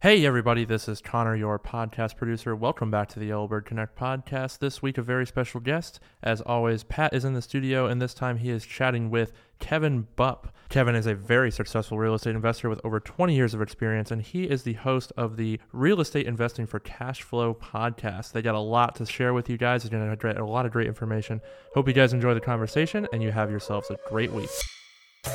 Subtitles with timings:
[0.00, 2.54] Hey, everybody, this is Connor, your podcast producer.
[2.54, 4.60] Welcome back to the Yellowbird Connect podcast.
[4.60, 5.98] This week, a very special guest.
[6.22, 10.06] As always, Pat is in the studio, and this time he is chatting with Kevin
[10.16, 10.50] Bupp.
[10.68, 14.22] Kevin is a very successful real estate investor with over 20 years of experience, and
[14.22, 18.30] he is the host of the Real Estate Investing for Cash Flow podcast.
[18.30, 20.70] They got a lot to share with you guys, They're going and a lot of
[20.70, 21.40] great information.
[21.74, 24.50] Hope you guys enjoy the conversation, and you have yourselves a great week.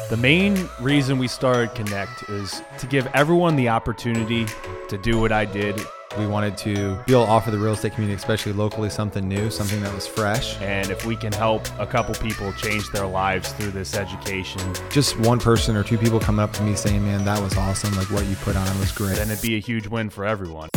[0.09, 4.45] The main reason we started Connect is to give everyone the opportunity
[4.89, 5.82] to do what I did.
[6.18, 6.74] We wanted to
[7.07, 10.05] be able to offer the real estate community, especially locally, something new, something that was
[10.05, 10.61] fresh.
[10.61, 15.18] And if we can help a couple people change their lives through this education, just
[15.19, 17.96] one person or two people coming up to me saying, Man, that was awesome.
[17.96, 19.15] Like what you put on was great.
[19.15, 20.69] Then it'd be a huge win for everyone.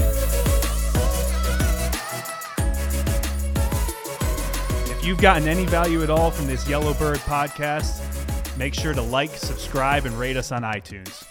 [4.89, 8.16] If you've gotten any value at all from this Yellowbird podcast,
[8.59, 11.25] Make sure to like, subscribe, and rate us on iTunes.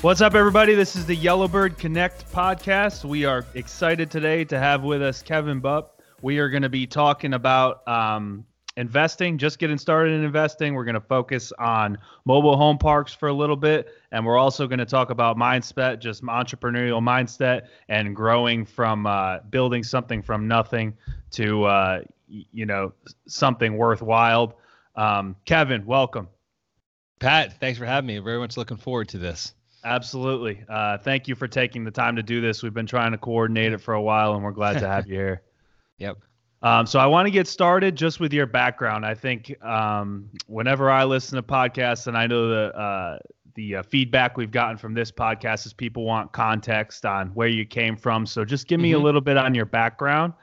[0.00, 0.74] What's up, everybody?
[0.74, 3.04] This is the Yellowbird Connect podcast.
[3.04, 5.88] We are excited today to have with us Kevin Bupp.
[6.22, 8.46] We are going to be talking about um,
[8.78, 10.72] investing, just getting started in investing.
[10.72, 13.88] We're going to focus on mobile home parks for a little bit.
[14.12, 19.40] And we're also going to talk about mindset, just entrepreneurial mindset, and growing from uh,
[19.50, 20.96] building something from nothing
[21.32, 22.94] to, uh, you know,
[23.26, 24.56] something worthwhile.
[24.98, 26.28] Um, Kevin, welcome.
[27.20, 28.18] Pat, thanks for having me.
[28.18, 29.54] Very much looking forward to this.
[29.84, 30.64] Absolutely.
[30.68, 32.64] Uh, thank you for taking the time to do this.
[32.64, 35.14] We've been trying to coordinate it for a while, and we're glad to have you
[35.14, 35.42] here.
[36.00, 36.16] Yep.
[36.62, 39.04] Um, so I want to get started just with your background.
[39.04, 43.18] I think um, whenever I listen to podcasts, and I know the uh,
[43.56, 47.66] the uh, feedback we've gotten from this podcast is people want context on where you
[47.66, 48.26] came from.
[48.26, 49.00] So just give me mm-hmm.
[49.00, 50.34] a little bit on your background,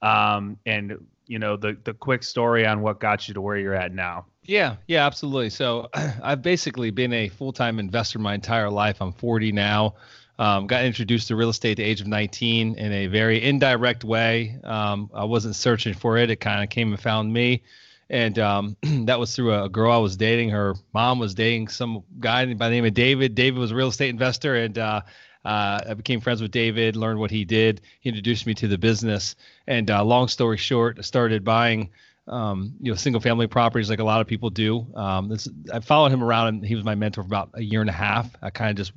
[0.00, 0.96] um, and
[1.32, 4.26] you know the the quick story on what got you to where you're at now.
[4.42, 5.48] Yeah, yeah, absolutely.
[5.48, 9.00] So I've basically been a full time investor my entire life.
[9.00, 9.94] I'm 40 now.
[10.38, 14.04] Um, got introduced to real estate at the age of 19 in a very indirect
[14.04, 14.58] way.
[14.62, 17.62] Um, I wasn't searching for it; it kind of came and found me.
[18.10, 20.50] And um, that was through a girl I was dating.
[20.50, 23.34] Her mom was dating some guy by the name of David.
[23.34, 25.00] David was a real estate investor, and uh,
[25.44, 27.80] uh, I became friends with David, learned what he did.
[28.00, 29.34] He introduced me to the business.
[29.66, 31.90] And uh, long story short, I started buying,
[32.28, 34.86] um, you know, single family properties like a lot of people do.
[34.94, 37.80] Um, this, I followed him around, and he was my mentor for about a year
[37.80, 38.30] and a half.
[38.40, 38.92] I kind of just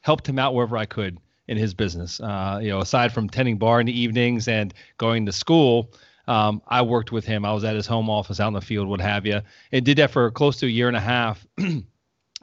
[0.00, 1.18] helped him out wherever I could
[1.48, 2.20] in his business.
[2.20, 5.90] Uh, you know, aside from tending bar in the evenings and going to school.
[6.26, 7.46] Um, I worked with him.
[7.46, 9.40] I was at his home office out in the field, what have you,
[9.72, 11.46] and did that for close to a year and a half.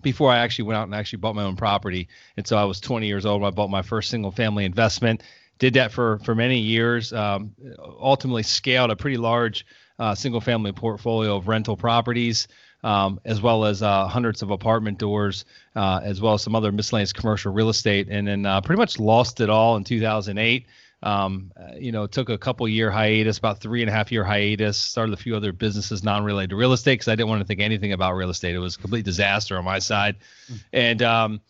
[0.01, 2.07] before I actually went out and actually bought my own property.
[2.37, 5.23] And so I was 20 years old when I bought my first single family investment.
[5.57, 7.13] Did that for for many years.
[7.13, 9.65] Um, ultimately scaled a pretty large
[9.99, 12.47] uh, single family portfolio of rental properties.
[12.83, 15.45] Um, as well as uh, hundreds of apartment doors,
[15.75, 18.99] uh, as well as some other miscellaneous commercial real estate, and then uh, pretty much
[18.99, 20.67] lost it all in 2008.
[21.03, 24.23] Um, uh, you know, took a couple year hiatus, about three and a half year
[24.23, 24.77] hiatus.
[24.77, 27.59] Started a few other businesses non-related to real estate because I didn't want to think
[27.59, 28.55] anything about real estate.
[28.55, 30.15] It was a complete disaster on my side,
[30.51, 30.63] mm.
[30.73, 31.41] and um,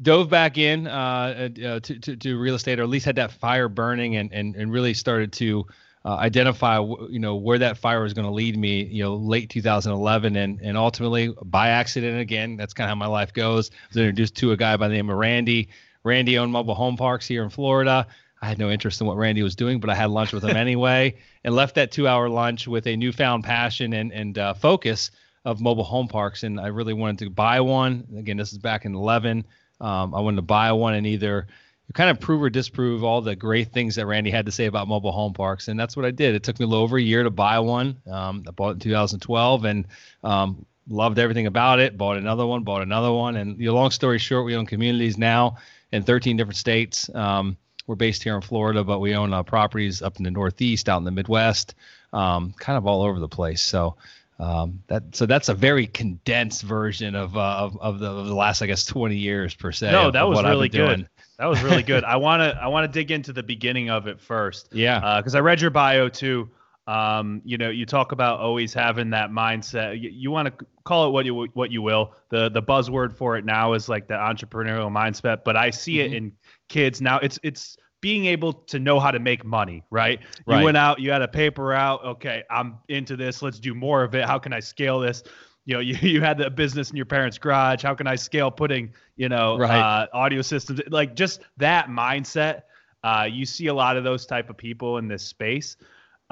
[0.00, 3.32] dove back in uh, uh, to, to, to real estate, or at least had that
[3.32, 5.66] fire burning, and and and really started to.
[6.04, 9.48] Uh, identify you know where that fire was going to lead me you know late
[9.48, 13.86] 2011 and and ultimately by accident again that's kind of how my life goes I
[13.90, 15.68] was introduced to a guy by the name of Randy
[16.02, 18.08] Randy owned mobile home parks here in Florida
[18.42, 20.56] I had no interest in what Randy was doing, but I had lunch with him
[20.56, 25.12] anyway, and left that two-hour lunch with a newfound passion and and uh, focus
[25.44, 26.42] of mobile home parks.
[26.42, 28.06] And I really wanted to buy one.
[28.16, 29.44] Again, this is back in 11.
[29.80, 31.46] Um, I wanted to buy one and either
[31.92, 34.88] kind of prove or disprove all the great things that Randy had to say about
[34.88, 36.34] mobile home parks, and that's what I did.
[36.34, 37.98] It took me a little over a year to buy one.
[38.10, 39.86] Um, I bought it in 2012 and
[40.24, 41.96] um, loved everything about it.
[41.98, 45.18] Bought another one, bought another one, and you know, long story short, we own communities
[45.18, 45.56] now
[45.92, 47.10] in 13 different states.
[47.14, 47.56] Um,
[47.86, 50.98] we're based here in Florida, but we own uh, properties up in the Northeast, out
[50.98, 51.74] in the Midwest,
[52.12, 53.62] um, kind of all over the place.
[53.62, 53.96] So
[54.38, 58.34] um, that so that's a very condensed version of uh, of, of the, of, the,
[58.34, 59.92] last, I guess, 20 years per se.
[59.92, 60.96] No, that was really good.
[60.96, 61.08] Doing.
[61.38, 62.04] That was really good.
[62.04, 64.68] I want to I want to dig into the beginning of it first.
[64.72, 65.18] Yeah.
[65.18, 66.50] Because uh, I read your bio too.
[66.86, 70.00] Um, you know, you talk about always having that mindset.
[70.00, 72.14] You, you want to call it what you what you will.
[72.30, 76.12] The the buzzword for it now is like the entrepreneurial mindset, but I see mm-hmm.
[76.12, 76.32] it in
[76.68, 77.18] kids now.
[77.18, 80.18] It's it's being able to know how to make money, right?
[80.44, 80.58] right?
[80.58, 82.04] You went out, you had a paper out.
[82.04, 83.40] Okay, I'm into this.
[83.40, 84.26] Let's do more of it.
[84.26, 85.22] How can I scale this?
[85.64, 87.82] You know, you, you had the business in your parents' garage.
[87.82, 89.78] How can I scale putting, you know, right.
[89.78, 90.80] uh, audio systems?
[90.90, 92.62] Like just that mindset.
[93.04, 95.76] Uh, you see a lot of those type of people in this space.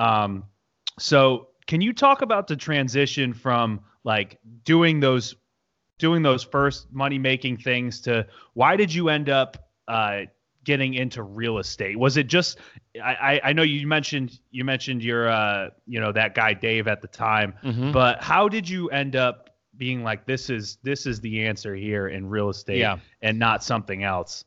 [0.00, 0.44] Um,
[0.99, 5.37] so can you talk about the transition from like doing those
[5.99, 10.20] doing those first money making things to why did you end up uh,
[10.64, 11.99] getting into real estate?
[11.99, 12.58] Was it just
[13.02, 17.02] I, I know you mentioned you mentioned your uh, you know that guy Dave at
[17.02, 17.93] the time, Mhm.
[17.93, 22.08] but how did you end up being like this is this is the answer here
[22.08, 22.99] in real estate Yeah.
[23.23, 24.44] and not something else?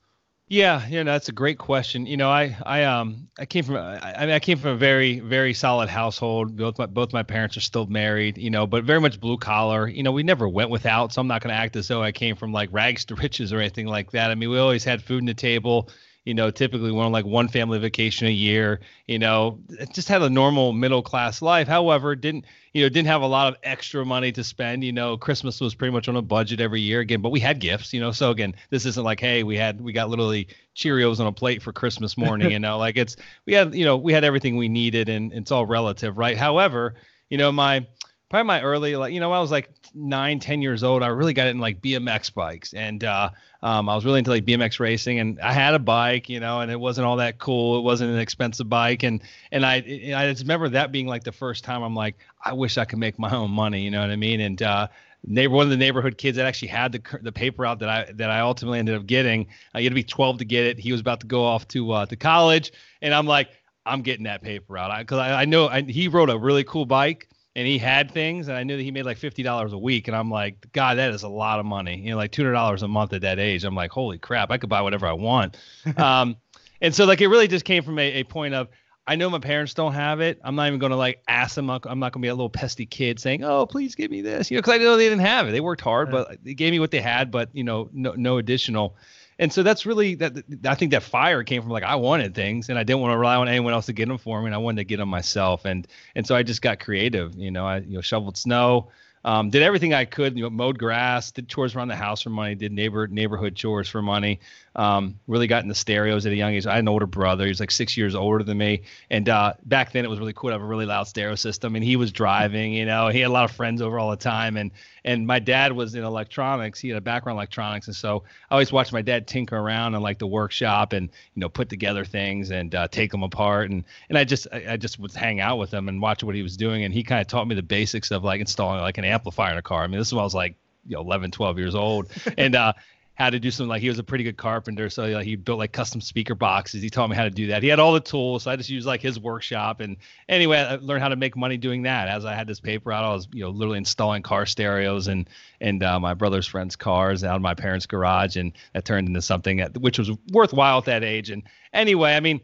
[0.54, 2.06] Yeah, yeah, no, that's a great question.
[2.06, 4.76] You know, I, I, um, I came from, I, I mean, I came from a
[4.76, 6.56] very, very solid household.
[6.56, 8.38] Both my, both my parents are still married.
[8.38, 9.88] You know, but very much blue collar.
[9.88, 12.12] You know, we never went without, so I'm not going to act as though I
[12.12, 14.30] came from like rags to riches or anything like that.
[14.30, 15.90] I mean, we always had food on the table.
[16.26, 18.80] You know, typically went on like one family vacation a year.
[19.08, 19.60] You know,
[19.92, 21.68] just had a normal middle class life.
[21.68, 24.84] However, didn't you know didn't have a lot of extra money to spend.
[24.84, 27.60] You know, Christmas was pretty much on a budget every year again, but we had
[27.60, 27.94] gifts.
[27.94, 31.28] You know, so again, this isn't like hey, we had we got literally Cheerios on
[31.28, 32.52] a plate for Christmas morning.
[32.52, 35.52] You know, like it's we had you know we had everything we needed, and it's
[35.52, 36.38] all relative, right?
[36.38, 36.96] However,
[37.30, 37.86] you know my
[38.34, 41.36] probably my early like you know I was like nine ten years old I really
[41.36, 42.74] got into like BMX bikes.
[42.74, 43.30] And uh,
[43.62, 45.20] um, I was really into like BMX racing.
[45.20, 47.78] And I had a bike you know and it wasn't all that cool.
[47.78, 49.04] It wasn't an expensive bike.
[49.04, 49.22] And
[49.52, 52.80] and I I just remember that being like the first time I'm like I wish
[52.80, 54.42] I could make my own money you know what I mean?
[54.42, 54.88] And uh,
[55.24, 58.12] neighbor one of the neighborhood kids that actually had the the paper out that I
[58.14, 59.46] that I ultimately ended up getting
[59.76, 60.80] uh, you had to be 12 to get it.
[60.80, 62.72] He was about to go off to uh, to college.
[63.04, 63.50] And I'm like
[63.86, 64.98] I'm getting that paper out.
[64.98, 68.48] Because I, I know I, he rode a really cool bike and he had things
[68.48, 70.98] and I knew that he made like fifty dollars a week and I'm like, God,
[70.98, 71.98] that is a lot of money.
[71.98, 73.64] You know, like two hundred dollars a month at that age.
[73.64, 75.58] I'm like, holy crap, I could buy whatever I want.
[75.98, 76.38] um,
[76.82, 78.70] and so like it really just came from a, a point of
[79.06, 80.40] I know my parents don't have it.
[80.44, 81.70] I'm not even going to like ask them.
[81.70, 84.50] I'm not going to be a little pesty kid saying, "Oh, please give me this,"
[84.50, 85.52] you know, because I know they didn't have it.
[85.52, 88.38] They worked hard, but they gave me what they had, but you know, no no
[88.38, 88.96] additional.
[89.40, 90.44] And so that's really that.
[90.66, 93.18] I think that fire came from like I wanted things, and I didn't want to
[93.18, 95.10] rely on anyone else to get them for me, and I wanted to get them
[95.10, 95.66] myself.
[95.66, 97.36] And and so I just got creative.
[97.36, 98.90] You know, I you know shoveled snow,
[99.26, 100.36] um, did everything I could.
[100.36, 103.88] You know, mowed grass, did chores around the house for money, did neighbor neighborhood chores
[103.88, 104.40] for money.
[104.76, 106.66] Um, really got into stereos at a young age.
[106.66, 107.46] I had an older brother.
[107.46, 110.34] He was like six years older than me, and uh, back then it was really
[110.34, 111.76] cool to have a really loud stereo system.
[111.76, 112.74] And he was driving.
[112.74, 114.72] You know, he had a lot of friends over all the time, and
[115.06, 116.80] and my dad was in electronics.
[116.80, 119.96] He had a background in electronics, and so I always watched my dad tinker around
[119.96, 123.70] in like the workshop and you know put together things and uh, take them apart.
[123.70, 126.36] And and I just I, I just would hang out with him and watch what
[126.36, 126.84] he was doing.
[126.84, 129.58] And he kind of taught me the basics of like installing like an amplifier in
[129.58, 129.84] a car.
[129.84, 130.56] I mean, this is when I was like
[130.86, 132.08] you know 11, 12 years old,
[132.38, 132.74] and uh,
[133.16, 135.60] how to do something like he was a pretty good carpenter, so like, he built
[135.60, 136.82] like custom speaker boxes.
[136.82, 137.62] He taught me how to do that.
[137.62, 139.82] He had all the tools, so I just used like his workshop.
[139.82, 142.08] And anyway, I learned how to make money doing that.
[142.08, 145.30] As I had this paper out, I was you know literally installing car stereos and
[145.62, 149.22] and uh, my brother's friends' cars out of my parents' garage, and that turned into
[149.22, 151.30] something that, which was worthwhile at that age.
[151.30, 152.42] And anyway, I mean,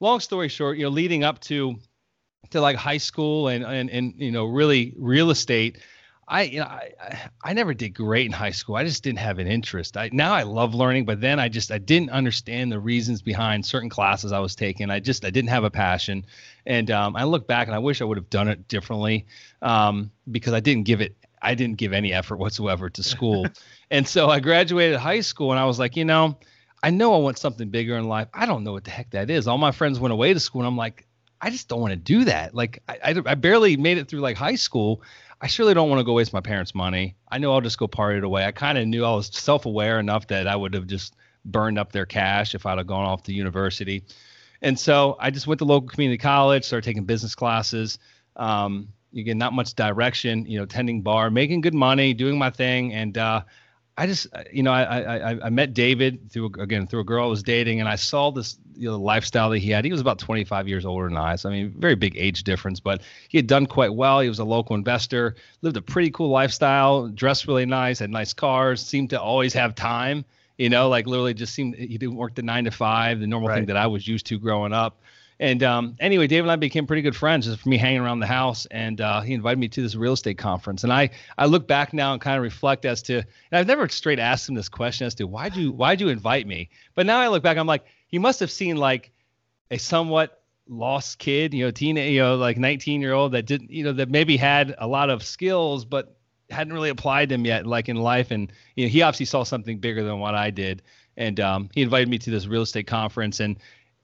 [0.00, 1.76] long story short, you know, leading up to
[2.50, 5.78] to like high school and and and you know really real estate.
[6.28, 6.90] I you know I,
[7.44, 8.74] I never did great in high school.
[8.74, 9.96] I just didn't have an interest.
[9.96, 13.64] I now I love learning, but then I just I didn't understand the reasons behind
[13.64, 14.90] certain classes I was taking.
[14.90, 16.26] I just I didn't have a passion,
[16.64, 19.26] and um, I look back and I wish I would have done it differently
[19.62, 23.46] um, because I didn't give it I didn't give any effort whatsoever to school,
[23.90, 26.36] and so I graduated high school and I was like, you know,
[26.82, 28.28] I know I want something bigger in life.
[28.34, 29.46] I don't know what the heck that is.
[29.46, 31.06] All my friends went away to school, and I'm like,
[31.40, 32.54] I just don't want to do that.
[32.54, 35.02] Like I, I, I barely made it through like high school.
[35.40, 37.14] I surely don't want to go waste my parents' money.
[37.28, 38.44] I know I'll just go party it away.
[38.46, 41.92] I kind of knew I was self-aware enough that I would have just burned up
[41.92, 44.04] their cash if I'd have gone off to university.
[44.62, 47.98] And so I just went to local community college, started taking business classes.
[48.34, 52.94] Um, again, not much direction, you know, tending bar, making good money, doing my thing.
[52.94, 53.42] And uh,
[53.98, 57.24] I just, uh, you know, I, I I met David through again through a girl
[57.24, 59.84] I was dating, and I saw this you know lifestyle that he had.
[59.84, 62.78] He was about 25 years older than I, so I mean, very big age difference,
[62.78, 64.20] but he had done quite well.
[64.20, 68.34] He was a local investor, lived a pretty cool lifestyle, dressed really nice, had nice
[68.34, 70.24] cars, seemed to always have time.
[70.58, 73.48] You know, like literally just seemed he didn't work the nine to five, the normal
[73.50, 75.00] thing that I was used to growing up.
[75.38, 78.20] And um, anyway, Dave and I became pretty good friends just for me hanging around
[78.20, 78.66] the house.
[78.70, 80.82] And uh, he invited me to this real estate conference.
[80.82, 83.88] And I I look back now and kind of reflect as to, and I've never
[83.88, 86.70] straight asked him this question as to why'd you why'd you invite me?
[86.94, 89.12] But now I look back, I'm like, he must have seen like
[89.70, 93.70] a somewhat lost kid, you know, teen, you know, like 19 year old that didn't,
[93.70, 96.16] you know, that maybe had a lot of skills, but
[96.50, 98.30] hadn't really applied them yet, like in life.
[98.30, 100.82] And you know, he obviously saw something bigger than what I did.
[101.16, 103.56] And um, he invited me to this real estate conference, and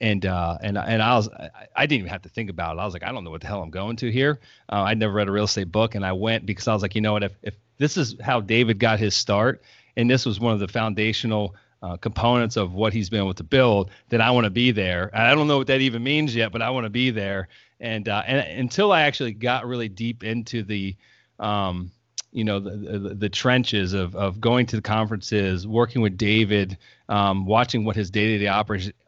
[0.02, 1.28] and uh, and and I was
[1.76, 2.80] I, didn't even have to think about it.
[2.80, 4.40] I was like, I don't know what the hell I'm going to here.
[4.70, 6.96] Uh, I'd never read a real estate book, and I went because I was like,
[6.96, 7.22] you know what?
[7.22, 9.62] If if this is how David got his start,
[9.96, 13.44] and this was one of the foundational uh, components of what he's been able to
[13.44, 15.08] build, then I want to be there.
[15.14, 17.48] I don't know what that even means yet, but I want to be there.
[17.78, 20.96] And uh, and until I actually got really deep into the
[21.38, 21.92] um,
[22.32, 26.78] you know the, the, the trenches of of going to the conferences, working with David,
[27.08, 28.48] um, watching what his day to day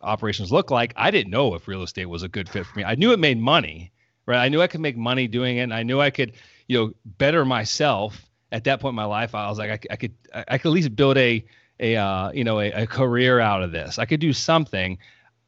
[0.03, 0.93] operations look like.
[0.97, 2.85] I didn't know if real estate was a good fit for me.
[2.85, 3.93] I knew it made money,
[4.27, 4.39] right?
[4.39, 5.63] I knew I could make money doing it.
[5.63, 6.33] And I knew I could,
[6.69, 8.23] you know, better myself.
[8.53, 10.73] At that point in my life, I was like, I, I could I could at
[10.73, 11.45] least build a
[11.81, 13.99] a uh, you know a, a career out of this.
[13.99, 14.99] I could do something.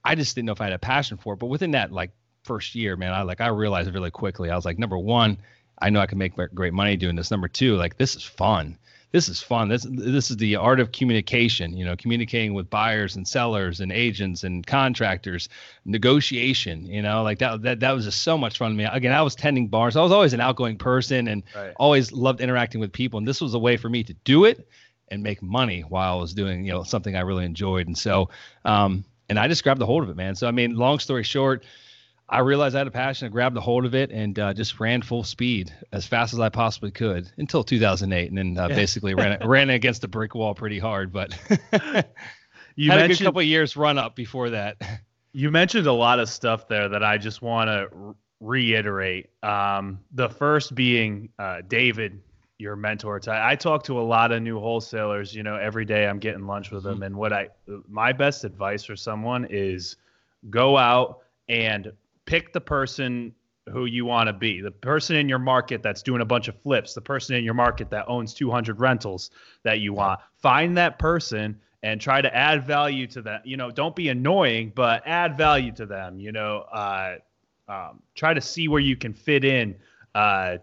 [0.04, 1.36] I just didn't know if I had a passion for it.
[1.36, 2.10] But within that like
[2.42, 4.50] first year, man, I like I realized really quickly.
[4.50, 5.38] I was like, number one,
[5.78, 7.30] I know I can make great money doing this.
[7.30, 8.78] Number two, like this is fun.
[9.12, 9.68] This is fun.
[9.68, 11.76] This this is the art of communication.
[11.76, 15.48] You know, communicating with buyers and sellers and agents and contractors,
[15.84, 16.84] negotiation.
[16.84, 18.84] You know, like that that that was just so much fun to me.
[18.84, 19.96] Again, I was tending bars.
[19.96, 21.72] I was always an outgoing person and right.
[21.76, 23.18] always loved interacting with people.
[23.18, 24.68] And this was a way for me to do it
[25.08, 27.86] and make money while I was doing you know something I really enjoyed.
[27.86, 28.30] And so,
[28.64, 30.34] um, and I just grabbed the hold of it, man.
[30.34, 31.64] So I mean, long story short
[32.28, 33.26] I realized I had a passion.
[33.26, 36.40] I grabbed a hold of it and uh, just ran full speed as fast as
[36.40, 38.74] I possibly could until 2008, and then uh, yeah.
[38.74, 41.12] basically ran ran against the brick wall pretty hard.
[41.12, 41.38] But
[42.74, 44.76] you had a good couple years run up before that.
[45.32, 49.28] You mentioned a lot of stuff there that I just want to r- reiterate.
[49.42, 52.22] Um, the first being uh, David,
[52.56, 53.20] your mentor.
[53.28, 55.34] I, I talk to a lot of new wholesalers.
[55.34, 57.02] You know, every day I'm getting lunch with them, mm-hmm.
[57.02, 57.50] and what I
[57.86, 59.96] my best advice for someone is
[60.48, 61.18] go out
[61.50, 61.92] and
[62.26, 63.34] pick the person
[63.70, 64.60] who you want to be.
[64.60, 67.54] The person in your market that's doing a bunch of flips the person in your
[67.54, 69.30] market that owns 200 rentals
[69.64, 70.20] that you want.
[70.36, 74.72] Find that person and try to add value to them you know don't be annoying
[74.74, 77.16] but add value to them you know uh,
[77.68, 79.76] um, try to see where you can fit in
[80.14, 80.56] uh,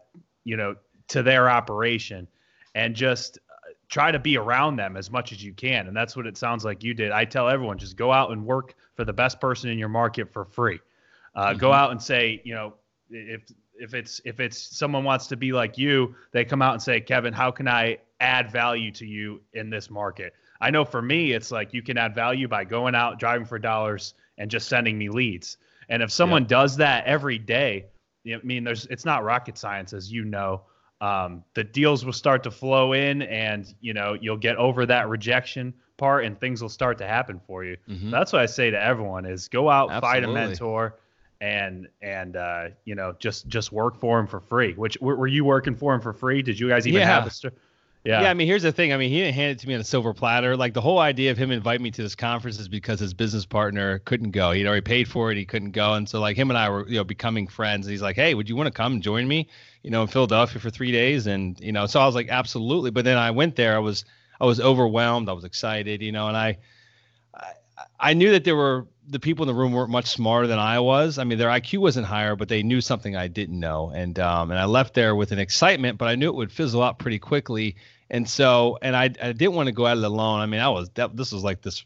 [0.44, 0.76] you know
[1.08, 2.28] to their operation
[2.76, 5.88] and just uh, try to be around them as much as you can.
[5.88, 7.12] And that's what it sounds like you did.
[7.12, 10.32] I tell everyone just go out and work for the best person in your market
[10.32, 10.80] for free
[11.36, 11.60] uh, mm-hmm.
[11.60, 12.74] Go out and say, you know,
[13.10, 13.44] if
[13.76, 17.02] if it's if it's someone wants to be like you, they come out and say,
[17.02, 20.34] Kevin, how can I add value to you in this market?
[20.62, 23.60] I know for me, it's like you can add value by going out, driving for
[23.60, 25.58] dollars, and just sending me leads.
[25.90, 27.88] And if someone does that every day,
[28.26, 30.62] I mean, there's it's not rocket science, as you know.
[31.02, 35.10] Um, the deals will start to flow in, and you know you'll get over that
[35.10, 37.76] rejection part, and things will start to happen for you.
[37.90, 38.10] Mm-hmm.
[38.10, 40.22] That's what I say to everyone: is go out, Absolutely.
[40.22, 41.00] find a mentor,
[41.44, 44.74] and and uh, you know just just work for him for free.
[44.74, 46.42] Which were, were you working for him for free?
[46.42, 47.08] Did you guys even yeah.
[47.08, 47.30] have a?
[47.30, 47.54] St-
[48.06, 48.22] yeah.
[48.22, 48.30] Yeah.
[48.30, 48.92] I mean, here's the thing.
[48.92, 50.58] I mean, he didn't hand it to me on a silver platter.
[50.58, 53.46] Like the whole idea of him inviting me to this conference is because his business
[53.46, 54.52] partner couldn't go.
[54.52, 55.38] He'd already paid for it.
[55.38, 55.94] He couldn't go.
[55.94, 57.86] And so like him and I were, you know, becoming friends.
[57.86, 59.48] And he's like, Hey, would you want to come and join me,
[59.84, 61.28] you know, in Philadelphia for three days?
[61.28, 62.92] And, you know, so I was like, absolutely.
[62.92, 63.74] But then I went there.
[63.74, 64.04] I was,
[64.42, 65.30] I was overwhelmed.
[65.30, 66.58] I was excited, you know, and I,
[68.10, 70.80] I, knew that there were the people in the room weren't much smarter than I
[70.80, 71.18] was.
[71.18, 74.52] I mean, their IQ wasn't higher, but they knew something I didn't know, and um,
[74.52, 77.20] and I left there with an excitement, but I knew it would fizzle out pretty
[77.20, 77.76] quickly.
[78.10, 80.40] And so, and I, I didn't want to go at it alone.
[80.40, 81.84] I mean, I was that, this was like this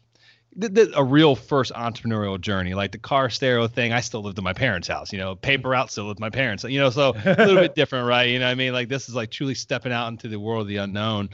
[0.94, 4.52] a real first entrepreneurial journey like the car stereo thing i still lived in my
[4.52, 7.56] parents house you know paper out still with my parents you know so a little
[7.62, 10.26] bit different right you know i mean like this is like truly stepping out into
[10.26, 11.28] the world of the unknown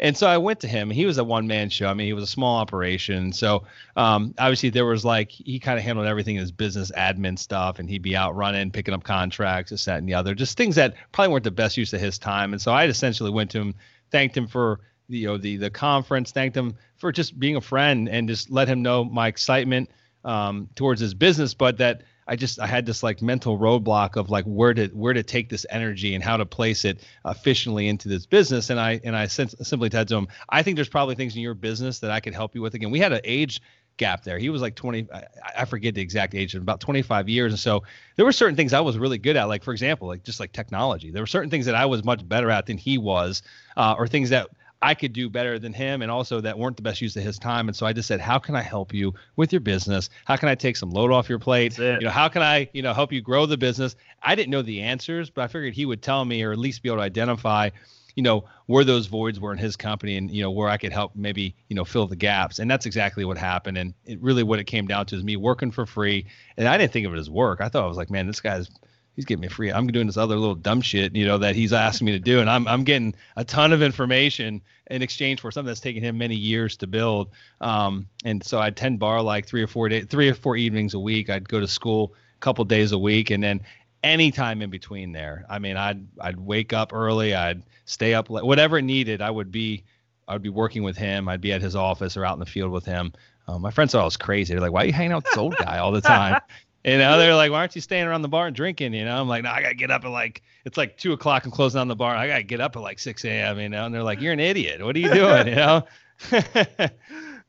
[0.00, 0.90] and so I went to him.
[0.90, 1.86] He was a one man show.
[1.86, 3.32] I mean, he was a small operation.
[3.32, 3.64] So
[3.96, 7.88] um, obviously there was like he kind of handled everything his business admin stuff, and
[7.88, 10.94] he'd be out running, picking up contracts, this, that, and the other, just things that
[11.12, 12.52] probably weren't the best use of his time.
[12.52, 13.74] And so I essentially went to him,
[14.10, 18.08] thanked him for you know the the conference, thanked him for just being a friend,
[18.08, 19.90] and just let him know my excitement
[20.24, 24.30] um, towards his business, but that I just I had this like mental roadblock of
[24.30, 28.08] like where to where to take this energy and how to place it efficiently into
[28.08, 28.70] this business.
[28.70, 31.54] And I and I simply said to him, I think there's probably things in your
[31.54, 32.74] business that I could help you with.
[32.74, 33.60] Again, we had an age
[33.96, 34.38] gap there.
[34.38, 35.08] He was like 20,
[35.56, 37.52] I, forget the exact age, of about 25 years.
[37.52, 37.84] And so
[38.16, 40.52] there were certain things I was really good at, like for example, like just like
[40.52, 41.10] technology.
[41.10, 43.42] There were certain things that I was much better at than he was,
[43.76, 44.48] uh, or things that
[44.84, 47.38] I could do better than him and also that weren't the best use of his
[47.38, 47.68] time.
[47.68, 50.10] And so I just said, how can I help you with your business?
[50.26, 51.78] How can I take some load off your plate?
[51.78, 53.96] You know, how can I, you know, help you grow the business?
[54.22, 56.82] I didn't know the answers, but I figured he would tell me or at least
[56.82, 57.70] be able to identify,
[58.14, 60.92] you know, where those voids were in his company and, you know, where I could
[60.92, 62.58] help maybe, you know, fill the gaps.
[62.58, 63.78] And that's exactly what happened.
[63.78, 66.26] And it really what it came down to is me working for free.
[66.58, 67.62] And I didn't think of it as work.
[67.62, 68.68] I thought I was like, man, this guy's
[69.14, 69.70] he's getting me free.
[69.70, 72.40] I'm doing this other little dumb shit, you know, that he's asking me to do,
[72.40, 76.18] and I'm I'm getting a ton of information in exchange for something that's taken him
[76.18, 77.30] many years to build.
[77.60, 80.94] Um, and so I'd tend bar like three or four days, three or four evenings
[80.94, 81.30] a week.
[81.30, 83.62] I'd go to school a couple days a week, and then
[84.02, 85.46] anytime in between there.
[85.48, 89.22] I mean, I'd I'd wake up early, I'd stay up, whatever it needed.
[89.22, 89.84] I would be
[90.28, 91.28] I'd be working with him.
[91.28, 93.12] I'd be at his office or out in the field with him.
[93.46, 94.54] Um, my friends thought I was crazy.
[94.54, 96.40] They're like, "Why are you hanging out with this old guy all the time?"
[96.84, 98.92] You know, they're like, why aren't you staying around the bar and drinking?
[98.92, 101.44] You know, I'm like, no, I gotta get up at like it's like two o'clock
[101.44, 102.14] and closing down the bar.
[102.14, 103.58] I gotta get up at like six a.m.
[103.58, 104.84] You know, and they're like, you're an idiot.
[104.84, 105.48] What are you doing?
[105.48, 105.86] You know.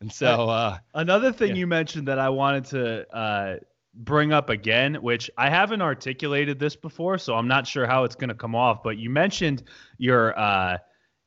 [0.02, 1.56] and so uh, another thing yeah.
[1.56, 3.56] you mentioned that I wanted to uh,
[3.94, 8.16] bring up again, which I haven't articulated this before, so I'm not sure how it's
[8.16, 8.84] going to come off.
[8.84, 9.64] But you mentioned
[9.98, 10.78] your uh,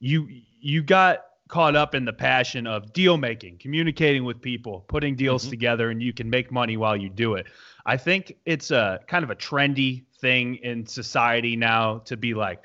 [0.00, 0.28] you
[0.60, 5.42] you got caught up in the passion of deal making, communicating with people, putting deals
[5.42, 5.50] mm-hmm.
[5.50, 7.46] together, and you can make money while you do it.
[7.86, 12.60] I think it's a kind of a trendy thing in society now to be like,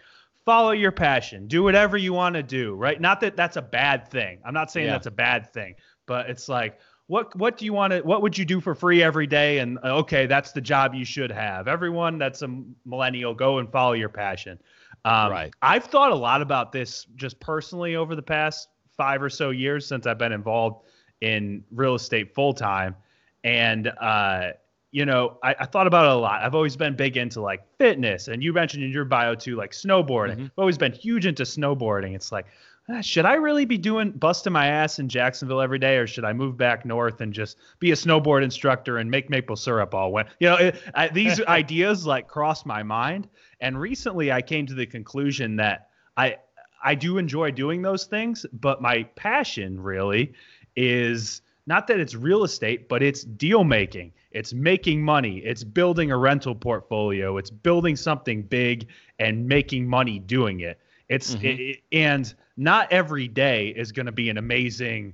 [0.46, 3.00] follow your passion, do whatever you want to do, right?
[3.00, 4.40] Not that that's a bad thing.
[4.46, 4.94] I'm not saying yeah.
[4.94, 8.38] that's a bad thing, but it's like, what what do you want to what would
[8.38, 11.68] you do for free every day and uh, okay that's the job you should have
[11.68, 14.58] everyone that's a millennial go and follow your passion
[15.06, 19.30] um, right i've thought a lot about this just personally over the past five or
[19.30, 20.86] so years since i've been involved
[21.22, 22.96] in real estate full time
[23.44, 24.52] and uh,
[24.94, 26.44] you know, I, I, thought about it a lot.
[26.44, 29.72] I've always been big into like fitness, and you mentioned in your bio too, like
[29.72, 30.36] snowboarding.
[30.36, 30.44] Mm-hmm.
[30.44, 32.14] I've always been huge into snowboarding.
[32.14, 32.46] It's like,
[32.90, 36.26] ah, should I really be doing busting my ass in Jacksonville every day, or should
[36.26, 40.12] I move back north and just be a snowboard instructor and make maple syrup all
[40.12, 40.26] when?
[40.40, 43.28] You know, it, I, these ideas like crossed my mind.
[43.60, 46.38] And recently, I came to the conclusion that I
[46.84, 50.34] I do enjoy doing those things, but my passion really
[50.76, 54.14] is not that it's real estate, but it's deal making.
[54.32, 55.38] It's making money.
[55.40, 57.38] It's building a rental portfolio.
[57.38, 58.88] It's building something big
[59.20, 60.80] and making money doing it.
[61.08, 61.46] It's mm-hmm.
[61.46, 65.14] it, and not every day is going to be an amazing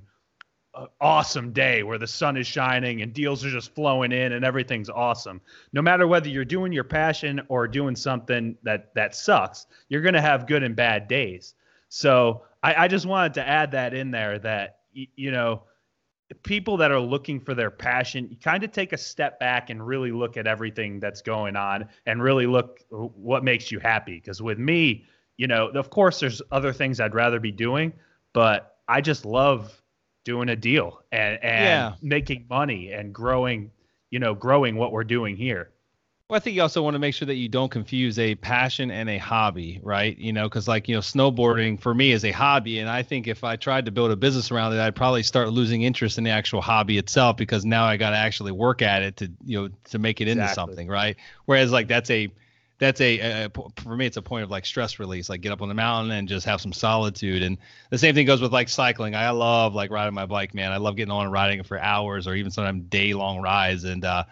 [0.74, 4.44] uh, awesome day where the sun is shining and deals are just flowing in and
[4.44, 5.40] everything's awesome.
[5.72, 10.14] No matter whether you're doing your passion or doing something that that sucks, you're going
[10.14, 11.54] to have good and bad days.
[11.88, 15.62] So I, I just wanted to add that in there that you know
[16.42, 19.84] people that are looking for their passion, you kind of take a step back and
[19.84, 24.14] really look at everything that's going on and really look what makes you happy.
[24.14, 25.04] Because with me,
[25.36, 27.92] you know, of course, there's other things I'd rather be doing,
[28.32, 29.82] but I just love
[30.24, 31.94] doing a deal and, and yeah.
[32.02, 33.70] making money and growing,
[34.10, 35.70] you know, growing what we're doing here.
[36.30, 38.92] Well, I think you also want to make sure that you don't confuse a passion
[38.92, 40.16] and a hobby, right?
[40.16, 43.26] You know, because like you know, snowboarding for me is a hobby, and I think
[43.26, 46.24] if I tried to build a business around it, I'd probably start losing interest in
[46.24, 49.60] the actual hobby itself because now I got to actually work at it to you
[49.60, 50.44] know to make it exactly.
[50.44, 51.16] into something, right?
[51.46, 52.28] Whereas like that's a
[52.78, 53.50] that's a, a,
[53.82, 56.12] for me it's a point of like stress release like get up on the mountain
[56.12, 57.58] and just have some solitude and
[57.90, 60.78] the same thing goes with like cycling i love like riding my bike man i
[60.78, 64.24] love getting on and riding for hours or even sometimes day long rides and uh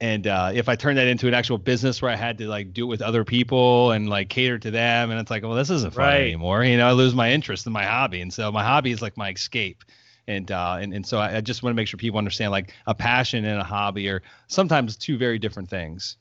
[0.00, 2.72] and uh, if I turned that into an actual business where I had to like
[2.72, 5.70] do it with other people and like cater to them, and it's like, well, this
[5.70, 6.20] isn't fun right.
[6.20, 6.62] anymore.
[6.64, 9.16] You know, I lose my interest in my hobby, and so my hobby is like
[9.16, 9.84] my escape.
[10.28, 12.74] And uh, and and so I, I just want to make sure people understand like
[12.86, 16.16] a passion and a hobby are sometimes two very different things.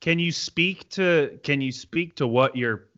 [0.00, 2.88] Can you speak to Can you speak to what your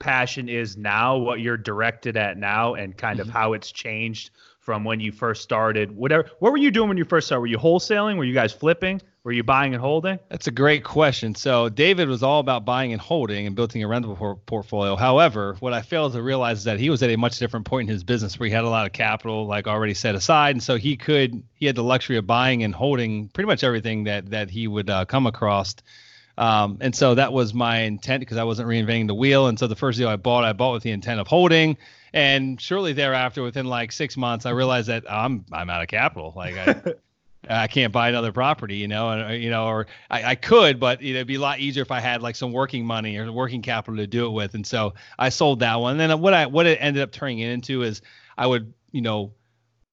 [0.00, 3.28] passion is now, what you're directed at now, and kind mm-hmm.
[3.28, 4.30] of how it's changed
[4.60, 5.94] from when you first started?
[5.94, 6.30] Whatever.
[6.40, 7.42] What were you doing when you first started?
[7.42, 8.16] Were you wholesaling?
[8.16, 9.00] Were you guys flipping?
[9.26, 10.20] Were you buying and holding?
[10.28, 11.34] That's a great question.
[11.34, 14.94] So David was all about buying and holding and building a rental por- portfolio.
[14.94, 17.88] However, what I failed to realize is that he was at a much different point
[17.88, 20.62] in his business where he had a lot of capital like already set aside, and
[20.62, 24.30] so he could he had the luxury of buying and holding pretty much everything that
[24.30, 25.74] that he would uh, come across.
[26.38, 29.48] Um, and so that was my intent because I wasn't reinventing the wheel.
[29.48, 31.78] And so the first deal I bought, I bought with the intent of holding.
[32.12, 36.32] And shortly thereafter, within like six months, I realized that I'm I'm out of capital.
[36.36, 36.94] Like I,
[37.48, 40.80] I can't buy another property, you know, and uh, you know, or I, I could,
[40.80, 43.16] but you know, it'd be a lot easier if I had like some working money
[43.16, 44.54] or working capital to do it with.
[44.54, 45.98] And so I sold that one.
[45.98, 48.02] And then what I what it ended up turning it into is
[48.36, 49.32] I would, you know,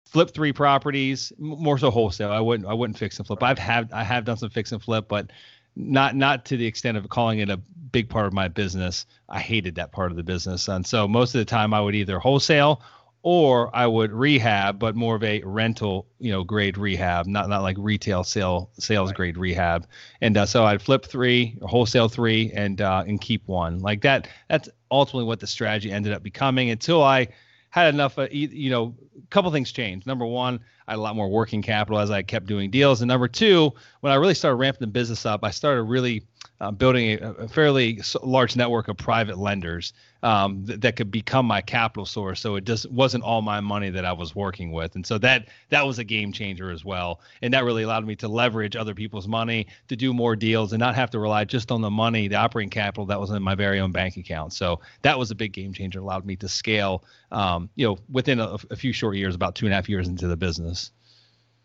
[0.04, 2.30] flip three properties, more so wholesale.
[2.30, 3.42] I wouldn't I wouldn't fix and flip.
[3.42, 5.30] I've had I have done some fix and flip, but
[5.74, 7.56] not not to the extent of calling it a
[7.92, 9.06] big part of my business.
[9.28, 10.68] I hated that part of the business.
[10.68, 12.82] And so most of the time I would either wholesale
[13.22, 17.62] or I would rehab, but more of a rental, you know, grade rehab, not not
[17.62, 19.16] like retail sale sales right.
[19.16, 19.86] grade rehab.
[20.20, 24.28] And uh, so I'd flip three, wholesale three, and uh, and keep one like that.
[24.48, 27.28] That's ultimately what the strategy ended up becoming until I
[27.70, 28.18] had enough.
[28.18, 30.04] Uh, you know, a couple things changed.
[30.04, 30.58] Number one,
[30.88, 33.72] I had a lot more working capital as I kept doing deals, and number two,
[34.00, 36.24] when I really started ramping the business up, I started really
[36.62, 41.44] uh, building a, a, fairly large network of private lenders um, th- that could become
[41.44, 42.40] my capital source.
[42.40, 45.48] So it just wasn't all my money that I was working with, and so that
[45.70, 47.20] that was a game changer as well.
[47.42, 50.78] And that really allowed me to leverage other people's money to do more deals and
[50.78, 53.56] not have to rely just on the money, the operating capital that was in my
[53.56, 54.52] very own bank account.
[54.52, 55.98] So that was a big game changer.
[55.98, 59.66] Allowed me to scale, um, you know, within a, a few short years, about two
[59.66, 60.92] and a half years into the business.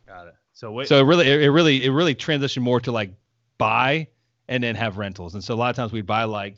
[0.07, 0.35] Got it.
[0.53, 3.11] So what, So it really, it really, it really transitioned more to like
[3.59, 4.07] buy
[4.47, 5.33] and then have rentals.
[5.33, 6.57] And so a lot of times we'd buy like,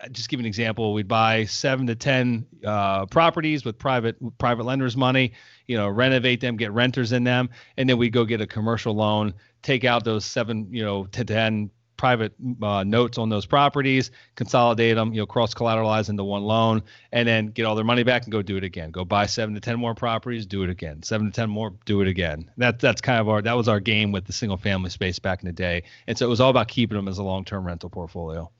[0.00, 4.64] uh, just give an example, we'd buy seven to ten uh, properties with private private
[4.64, 5.32] lenders' money.
[5.66, 8.94] You know, renovate them, get renters in them, and then we'd go get a commercial
[8.94, 11.70] loan, take out those seven, you know, to ten
[12.04, 16.82] private uh, notes on those properties, consolidate them, you know, cross collateralize into one loan,
[17.12, 18.90] and then get all their money back and go do it again.
[18.90, 21.02] Go buy seven to ten more properties, do it again.
[21.02, 22.50] Seven to ten more, do it again.
[22.58, 25.42] That that's kind of our that was our game with the single family space back
[25.42, 27.66] in the day, and so it was all about keeping them as a long term
[27.66, 28.50] rental portfolio.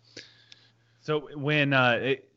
[1.03, 2.31] So when uh, it,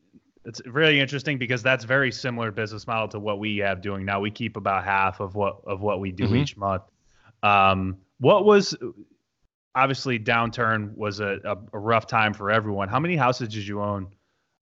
[0.44, 4.20] it's really interesting because that's very similar business model to what we have doing now.
[4.20, 6.36] We keep about half of what of what we do Mhm.
[6.36, 6.82] each month.
[7.42, 8.76] Um, what was
[9.78, 12.88] obviously downturn was a, a, a rough time for everyone.
[12.88, 14.08] How many houses did you own?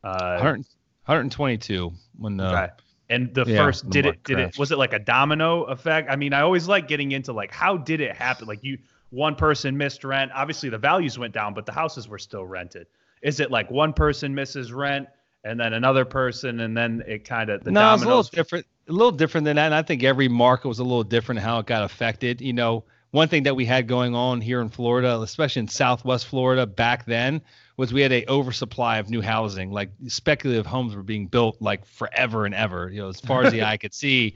[0.05, 0.59] Uh, 100,
[1.07, 2.69] 122 when the okay.
[3.09, 5.63] And the yeah, first the did it market did it was it like a domino
[5.65, 6.11] effect?
[6.11, 8.47] I mean, I always like getting into like how did it happen?
[8.47, 8.79] Like you
[9.11, 10.33] one person missed rent.
[10.35, 12.87] Obviously the values went down, but the houses were still rented.
[13.23, 15.09] Is it like one person misses rent
[15.45, 18.67] and then another person and then it kind of the no, it's a little different.
[18.89, 19.67] A little different than that.
[19.67, 22.41] And I think every market was a little different how it got affected.
[22.41, 22.85] You know,
[23.17, 27.07] one thing that we had going on here in Florida, especially in Southwest Florida back
[27.07, 27.41] then,
[27.79, 29.73] was we had a oversupply of new housing.
[29.73, 32.91] Like speculative homes were being built like forever and ever.
[32.91, 34.35] You know, as far as the eye could see,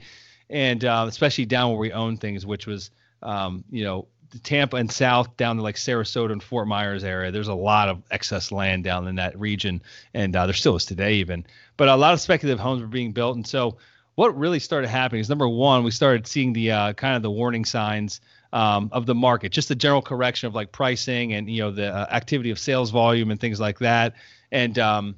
[0.49, 2.89] and uh, especially down where we own things, which was,
[3.21, 4.07] um, you know.
[4.43, 7.31] Tampa and South down to like Sarasota and Fort Myers area.
[7.31, 9.81] There's a lot of excess land down in that region,
[10.13, 11.45] and uh, there still is today even.
[11.75, 13.77] But a lot of speculative homes were being built, and so
[14.15, 17.29] what really started happening is number one, we started seeing the uh, kind of the
[17.29, 18.21] warning signs
[18.53, 21.93] um, of the market, just the general correction of like pricing and you know the
[21.93, 24.13] uh, activity of sales volume and things like that.
[24.51, 25.15] And um,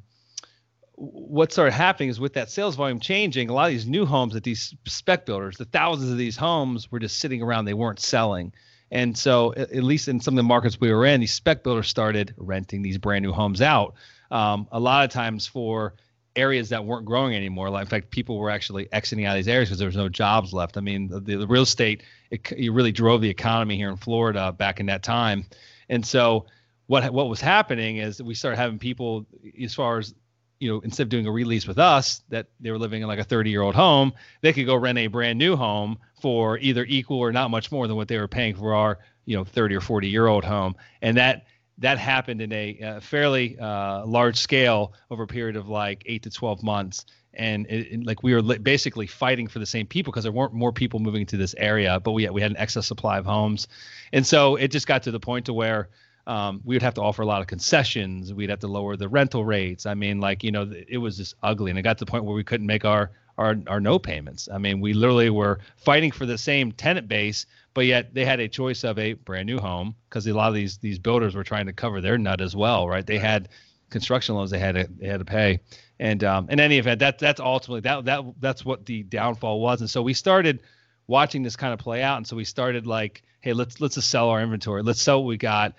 [0.96, 4.34] what started happening is with that sales volume changing, a lot of these new homes
[4.34, 8.00] that these spec builders, the thousands of these homes were just sitting around, they weren't
[8.00, 8.54] selling.
[8.92, 11.88] And so, at least in some of the markets we were in, these spec builders
[11.88, 13.96] started renting these brand new homes out.
[14.30, 15.96] Um, a lot of times for
[16.36, 17.70] areas that weren't growing anymore.
[17.70, 20.10] Like, in fact, people were actually exiting out of these areas because there was no
[20.10, 20.78] jobs left.
[20.78, 24.52] I mean, the, the real estate it, it really drove the economy here in Florida
[24.52, 25.46] back in that time.
[25.90, 26.48] And so,
[26.88, 29.26] what what was happening is we started having people,
[29.62, 30.14] as far as
[30.60, 33.20] you know, instead of doing a release with us, that they were living in like
[33.20, 36.86] a 30 year old home, they could go rent a brand new home for either
[36.88, 39.76] equal or not much more than what they were paying for our, you know, 30
[39.76, 40.76] or 40 year old home.
[41.02, 41.46] And that
[41.80, 46.24] that happened in a uh, fairly uh, large scale over a period of like eight
[46.24, 47.06] to 12 months.
[47.34, 50.32] And it, it- like we were li- basically fighting for the same people because there
[50.32, 53.26] weren't more people moving to this area, but we we had an excess supply of
[53.26, 53.68] homes,
[54.12, 55.90] and so it just got to the point to where
[56.28, 58.32] um, we would have to offer a lot of concessions.
[58.34, 59.88] We'd have to lower the rental rates.
[59.88, 62.24] I mean, like you know, it was just ugly, and it got to the point
[62.26, 64.50] where we couldn't make our our our no payments.
[64.52, 68.40] I mean, we literally were fighting for the same tenant base, but yet they had
[68.40, 71.44] a choice of a brand new home because a lot of these these builders were
[71.44, 73.06] trying to cover their nut as well, right?
[73.06, 73.50] They had
[73.90, 75.60] construction loans they had to they had to pay,
[76.00, 79.82] and um, in any event, that that's ultimately that that that's what the downfall was,
[79.82, 80.62] and so we started
[81.08, 84.10] watching this kind of play out, and so we started like, hey, let's let's just
[84.10, 85.74] sell our inventory, let's sell what we got.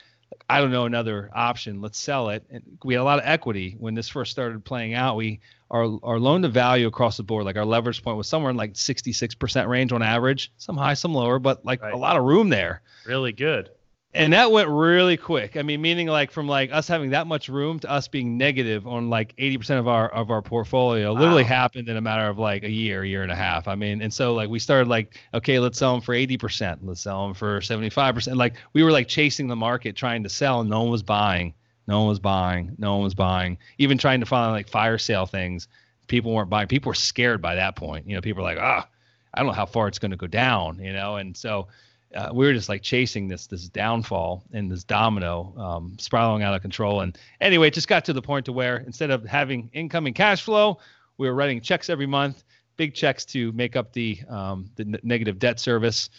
[0.48, 1.80] I don't know another option.
[1.80, 2.44] Let's sell it.
[2.50, 5.16] And we had a lot of equity when this first started playing out.
[5.16, 5.40] We
[5.74, 8.56] our our loan to value across the board, like our leverage point was somewhere in
[8.56, 11.92] like 66% range on average, some high, some lower, but like Right.
[11.92, 12.80] a lot of room there.
[13.06, 13.70] really good.
[14.16, 15.56] And that went really quick.
[15.56, 18.86] I mean, meaning like from like us having that much room to us being negative
[18.86, 22.62] on like 80% of our of our portfolio literally happened in a matter of like
[22.62, 23.66] a year, year and a half.
[23.66, 27.00] I mean, and so like we started like, okay, let's sell them for 80%, let's
[27.00, 28.36] sell them for 75%.
[28.36, 31.52] Like we were like chasing the market trying to sell and no one was buying.
[31.86, 32.74] No one was buying.
[32.78, 33.58] No one was buying.
[33.78, 35.68] Even trying to find like fire sale things,
[36.06, 36.68] people weren't buying.
[36.68, 38.08] People were scared by that point.
[38.08, 38.88] You know, people were like, ah,
[39.34, 41.16] I don't know how far it's going to go down, you know?
[41.16, 41.68] And so
[42.14, 46.54] uh, we were just like chasing this this downfall and this domino um, spiraling out
[46.54, 47.00] of control.
[47.00, 50.42] And anyway, it just got to the point to where instead of having incoming cash
[50.42, 50.78] flow,
[51.18, 52.44] we were writing checks every month,
[52.76, 56.10] big checks to make up the um, the n- negative debt service.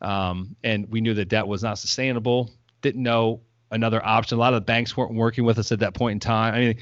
[0.00, 2.50] Um, and we knew that debt was not sustainable.
[2.82, 3.40] Didn't know
[3.74, 4.38] another option.
[4.38, 6.54] A lot of the banks weren't working with us at that point in time.
[6.54, 6.76] I mean,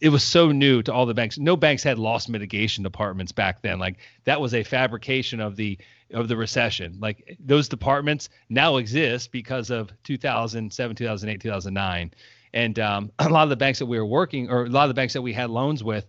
[0.00, 1.38] it was so new to all the banks.
[1.38, 3.78] No banks had loss mitigation departments back then.
[3.78, 5.78] Like that was a fabrication of the
[6.12, 6.98] of the recession.
[7.00, 12.14] Like those departments now exist because of 2007, 2008, 2009.
[12.52, 14.88] And um, a lot of the banks that we were working, or a lot of
[14.88, 16.06] the banks that we had loans with,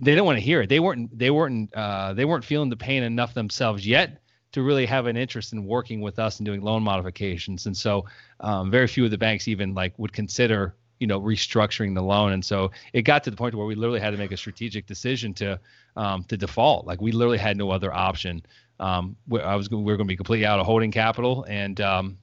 [0.00, 0.68] they didn't want to hear it.
[0.68, 4.20] They weren't they weren't uh, they weren't feeling the pain enough themselves yet
[4.52, 7.66] to really have an interest in working with us and doing loan modifications.
[7.66, 8.06] And so
[8.40, 12.32] um, very few of the banks even like would consider you know, restructuring the loan.
[12.32, 14.86] And so it got to the point where we literally had to make a strategic
[14.86, 15.60] decision to
[15.96, 16.86] um, to default.
[16.86, 18.42] Like we literally had no other option.
[18.80, 22.18] Um, I was we were going to be completely out of holding capital, and um,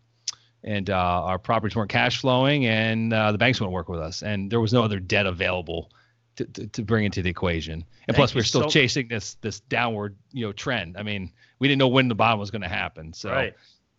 [0.64, 4.24] and uh, our properties weren't cash flowing, and uh, the banks wouldn't work with us,
[4.24, 5.92] and there was no other debt available
[6.38, 7.74] to, to, to bring into the equation.
[7.74, 10.98] And Thank plus, we are still so- chasing this this downward you know trend.
[10.98, 13.54] I mean, we didn't know when the bomb was going to happen, so right.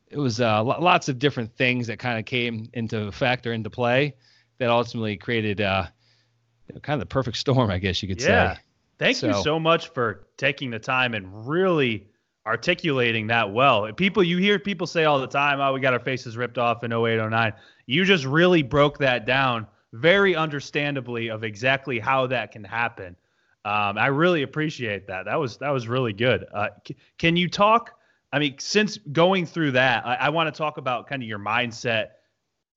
[0.09, 3.71] it was uh, lots of different things that kind of came into effect or into
[3.71, 4.15] play
[4.59, 5.87] that ultimately created uh,
[6.83, 8.55] kind of the perfect storm, I guess you could Yeah.
[8.55, 8.61] say.
[8.99, 12.09] Thank you So- so much for taking the time and really
[12.47, 13.93] articulating that well.
[13.93, 16.85] People, you hear people say all the time, oh, we got our faces ripped off
[16.85, 17.53] in 08, 09.
[17.87, 23.17] You just really broke that down very understandably of exactly how that can happen.
[23.67, 25.25] Um, I really appreciate that.
[25.25, 26.47] That was that was really good.
[26.55, 27.99] Uh, c- can you talk?
[28.33, 31.41] I mean, since going through that, I, I want to talk about kind of your
[31.41, 32.11] mindset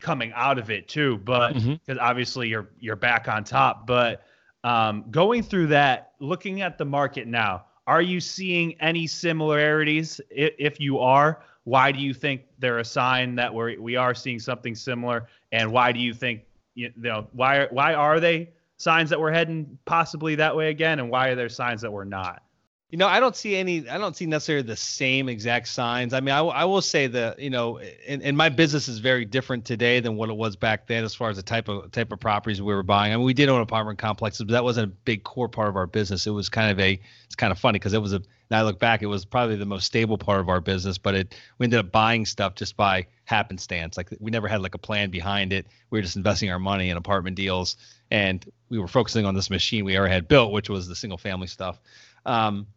[0.02, 1.18] coming out of it too.
[1.18, 3.86] But because obviously you're you're back on top.
[3.86, 4.24] But
[4.64, 10.20] um, going through that, looking at the market now, are you seeing any similarities?
[10.32, 14.16] If, if you are, why do you think they're a sign that we're we are
[14.16, 15.28] seeing something similar?
[15.52, 18.50] And why do you think you know why why are they
[18.80, 20.98] signs that we're heading possibly that way again?
[20.98, 22.42] And why are there signs that we're not?
[22.90, 23.88] You know, I don't see any.
[23.88, 26.12] I don't see necessarily the same exact signs.
[26.12, 29.64] I mean, I, will say that you know, and, and my business is very different
[29.64, 32.20] today than what it was back then, as far as the type of type of
[32.20, 33.14] properties we were buying.
[33.14, 35.76] I mean, we did own apartment complexes, but that wasn't a big core part of
[35.76, 36.26] our business.
[36.26, 37.00] It was kind of a.
[37.26, 38.24] It's kind of funny because it was a.
[38.50, 41.14] Now I look back, it was probably the most stable part of our business, but
[41.14, 43.96] it we ended up buying stuff just by happenstance.
[43.96, 45.68] Like we never had like a plan behind it.
[45.92, 47.78] We were just investing our money in apartment deals,
[48.10, 51.18] and we were focusing on this machine we already had built, which was the single
[51.18, 51.80] family stuff.
[52.26, 52.68] Um,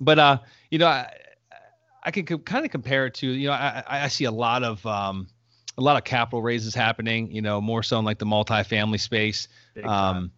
[0.00, 0.38] but uh,
[0.70, 1.12] you know, I,
[2.04, 4.62] I can co- kind of compare it to you know, I, I see a lot
[4.62, 5.26] of um,
[5.76, 7.32] a lot of capital raises happening.
[7.32, 9.48] You know, more so in like the multifamily space.
[9.82, 10.30] Um,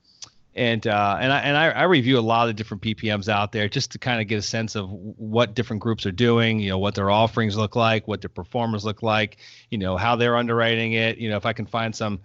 [0.58, 3.68] and uh, and I and I, I review a lot of different PPMs out there
[3.68, 6.58] just to kind of get a sense of what different groups are doing.
[6.58, 9.38] You know, what their offerings look like, what their pro formas look like.
[9.70, 11.18] You know, how they're underwriting it.
[11.18, 12.20] You know, if I can find some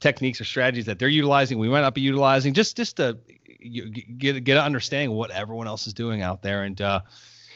[0.00, 3.16] techniques or strategies that they're utilizing, we might not be utilizing, just just to
[4.18, 6.64] get get an understanding of what everyone else is doing out there.
[6.64, 7.00] And uh,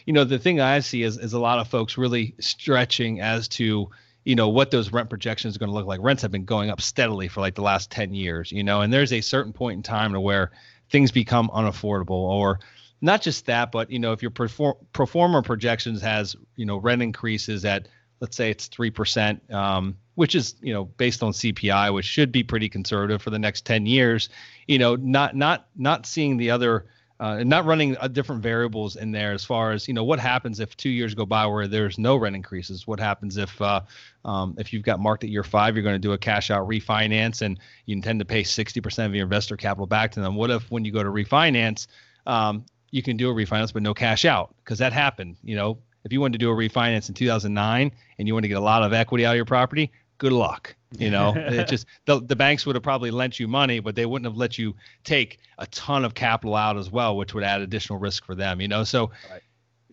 [0.06, 3.48] you know, the thing I see is is a lot of folks really stretching as
[3.48, 3.90] to
[4.24, 6.00] you know what those rent projections are going to look like.
[6.02, 8.92] Rents have been going up steadily for like the last 10 years, you know, and
[8.92, 10.52] there's a certain point in time to where
[10.90, 12.60] things become unaffordable or
[13.00, 16.76] not just that, but you know, if your perform pro forma projections has, you know,
[16.76, 17.88] rent increases at
[18.20, 22.44] let's say it's 3%, um, which is, you know, based on CPI, which should be
[22.44, 24.28] pretty conservative for the next 10 years,
[24.68, 26.86] you know, not not not seeing the other
[27.22, 30.18] uh, and not running uh, different variables in there as far as you know what
[30.18, 32.84] happens if two years go by where there's no rent increases?
[32.84, 33.82] What happens if uh,
[34.24, 36.68] um, if you've got marked at year five you're going to do a cash out
[36.68, 40.34] refinance and you intend to pay 60% of your investor capital back to them?
[40.34, 41.86] What if when you go to refinance
[42.26, 44.52] um, you can do a refinance but no cash out?
[44.64, 45.78] Because that happened you know?
[46.04, 48.60] If you wanted to do a refinance in 2009 and you want to get a
[48.60, 51.34] lot of equity out of your property good luck you know?
[51.48, 54.36] It just the, the banks would have probably lent you money but they wouldn't have
[54.36, 58.24] let you take a ton of capital out as well which would add additional risk
[58.24, 58.84] for them you know?
[58.84, 59.42] So Right.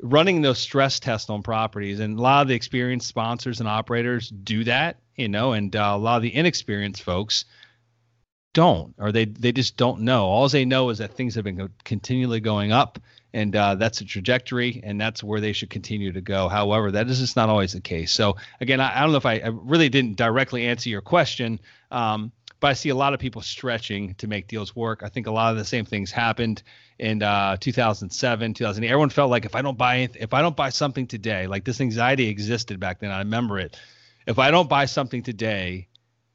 [0.02, 4.30] running those stress tests on properties and a lot of the experienced sponsors and operators
[4.30, 5.54] do that you know?
[5.54, 7.46] And uh, a lot of the inexperienced folks
[8.54, 10.26] don't or they they just don't know.
[10.26, 13.00] All they know is that things have been continually going up
[13.34, 16.48] and uh, that's a trajectory and that's where they should continue to go.
[16.48, 18.12] However that is just not always the case.
[18.12, 21.60] So again i, I don't know if I, I really didn't directly answer your question
[21.92, 25.02] um, but i see a lot of people stretching to make deals work.
[25.04, 26.64] I think a lot of the same things happened
[26.98, 30.56] in uh, 2007 2008 everyone felt like if i don't buy anyth- if i don't
[30.56, 33.78] buy something today like this anxiety existed back then i remember it.
[34.28, 35.88] If i don't buy something today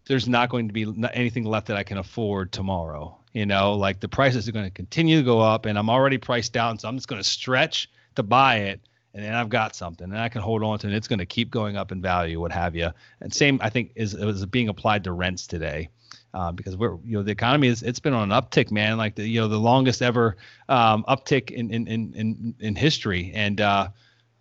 [0.07, 3.19] there's not going to be anything left that I can afford tomorrow.
[3.35, 6.19] You know, like the prices are going to continue to go up, and I'm already
[6.19, 8.81] priced out, and so I'm just going to stretch to buy it,
[9.13, 11.19] and then I've got something, and I can hold on to, it, and it's going
[11.19, 12.91] to keep going up in value, what have you.
[13.21, 15.89] And same, I think, is is being applied to rents today.
[16.33, 19.15] Uh, because we're you know the economy is it's been on an uptick man like
[19.15, 20.37] the you know the longest ever
[20.69, 23.87] um, uptick in in in in, in history and uh,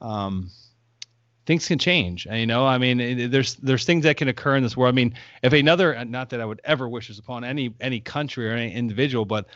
[0.01, 0.49] um,
[1.45, 2.25] things can change.
[2.25, 4.93] You know, I mean, there's there's things that can occur in this world.
[4.93, 8.49] I mean, if another, not that I would ever wish this upon any any country
[8.49, 9.47] or any individual, but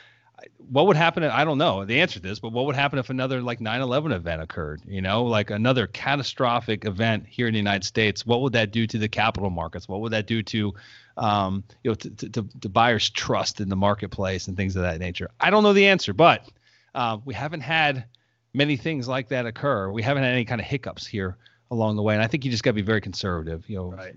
[0.69, 1.23] what would happen?
[1.23, 3.59] If, I don't know the answer to this, but what would happen if another like
[3.59, 4.81] 9/11 event occurred?
[4.85, 8.25] You know, like another catastrophic event here in the United States.
[8.25, 9.87] What would that do to the capital markets?
[9.87, 10.73] What would that do to
[11.17, 14.99] um, you know, to, to, to buyers' trust in the marketplace and things of that
[14.99, 15.31] nature?
[15.39, 16.47] I don't know the answer, but
[16.93, 18.05] uh, we haven't had
[18.53, 19.91] many things like that occur.
[19.91, 21.37] We haven't had any kind of hiccups here
[21.71, 23.69] along the way, and I think you just got to be very conservative.
[23.69, 24.15] You know, Right.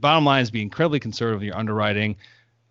[0.00, 2.16] bottom line is be incredibly conservative in your underwriting.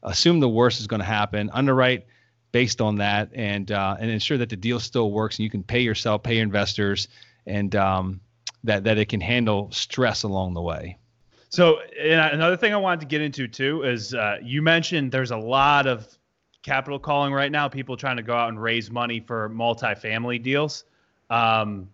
[0.04, 2.06] assume the worst is going to happen, underwrite
[2.52, 5.62] based on that, and uh, and ensure that the deal still works and you can
[5.62, 7.08] pay yourself, pay your investors,
[7.46, 8.20] and um,
[8.64, 10.98] that that it can handle stress along the way.
[11.50, 15.38] So another thing I wanted to get into too is uh, you mentioned there's a
[15.38, 16.08] lot of
[16.62, 17.68] capital calling right now.
[17.68, 20.86] People trying to go out and raise money for multifamily deals.
[21.30, 21.90] Um,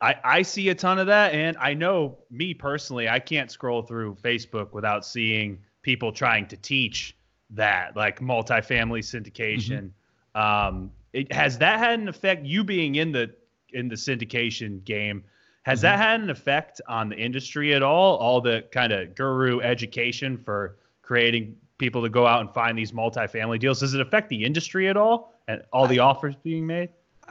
[0.00, 3.82] I, I see a ton of that, and I know me personally, I can't scroll
[3.82, 7.16] through Facebook without seeing people trying to teach
[7.50, 9.90] that, like multifamily syndication.
[10.34, 10.40] Mm-hmm.
[10.40, 12.44] Um, it, has that had an effect?
[12.44, 13.32] You being in the
[13.72, 15.24] in the syndication game,
[15.62, 15.84] has mm-hmm.
[15.84, 18.16] that had an effect on the industry at all?
[18.16, 22.92] All the kind of guru education for creating people to go out and find these
[22.92, 23.80] multifamily deals.
[23.80, 26.90] Does it affect the industry at all and all the offers being made?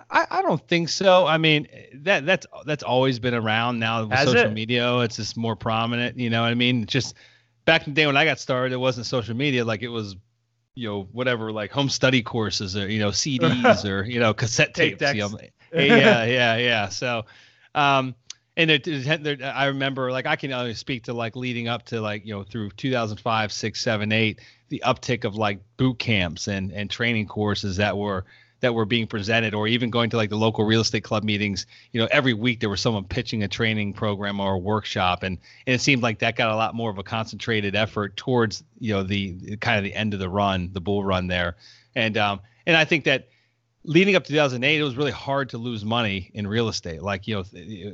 [0.09, 1.25] I, I don't think so.
[1.25, 3.79] I mean, that that's that's always been around.
[3.79, 4.53] Now with Has social it?
[4.53, 6.17] media, it's just more prominent.
[6.17, 6.85] You know what I mean?
[6.85, 7.15] Just
[7.65, 10.15] back in the day when I got started, it wasn't social media like it was,
[10.75, 14.73] you know, whatever like home study courses or you know CDs or you know cassette
[14.75, 15.01] tapes.
[15.13, 15.37] You know?
[15.73, 16.89] yeah, yeah, yeah.
[16.89, 17.25] So,
[17.73, 18.15] um,
[18.57, 21.99] and it, it, I remember like I can only speak to like leading up to
[21.99, 26.71] like you know through 2005, six, seven, eight, the uptick of like boot camps and
[26.71, 28.25] and training courses that were
[28.61, 31.65] that were being presented or even going to like the local real estate club meetings
[31.91, 35.37] you know every week there was someone pitching a training program or a workshop and,
[35.67, 38.93] and it seemed like that got a lot more of a concentrated effort towards you
[38.93, 41.55] know the kind of the end of the run the bull run there.
[41.95, 43.29] And um and i think that
[43.83, 47.01] leading up to 2008 it was really hard to lose money in real estate.
[47.01, 47.43] Like you know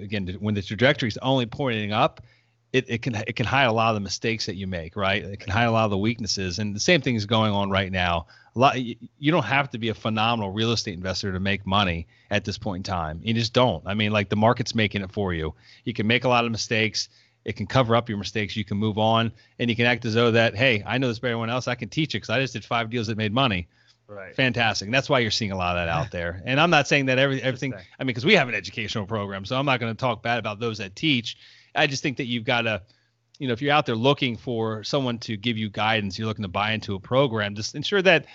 [0.01, 2.21] again when the trajectory is only pointing up
[2.73, 5.23] it, it can it can hide a lot of the mistakes that you make, right?
[5.23, 7.69] It can hide a lot of the weaknesses, and the same thing is going on
[7.69, 8.27] right now.
[8.55, 12.07] A lot you don't have to be a phenomenal real estate investor to make money
[12.29, 13.19] at this point in time.
[13.23, 13.85] You just don't.
[13.85, 15.53] I mean, like the market's making it for you.
[15.83, 17.09] You can make a lot of mistakes.
[17.43, 18.55] It can cover up your mistakes.
[18.55, 21.19] You can move on, and you can act as though that hey, I know this
[21.19, 21.67] better than anyone else.
[21.67, 23.67] I can teach it because I just did five deals that made money.
[24.07, 24.35] Right.
[24.35, 24.87] Fantastic.
[24.87, 26.41] And that's why you're seeing a lot of that out there.
[26.45, 27.73] And I'm not saying that every everything.
[27.73, 30.39] I mean, because we have an educational program, so I'm not going to talk bad
[30.39, 31.37] about those that teach
[31.75, 32.81] I just think that you've got to,
[33.39, 36.43] you know, if you're out there looking for someone to give you guidance, you're looking
[36.43, 38.25] to buy into a program, just ensure that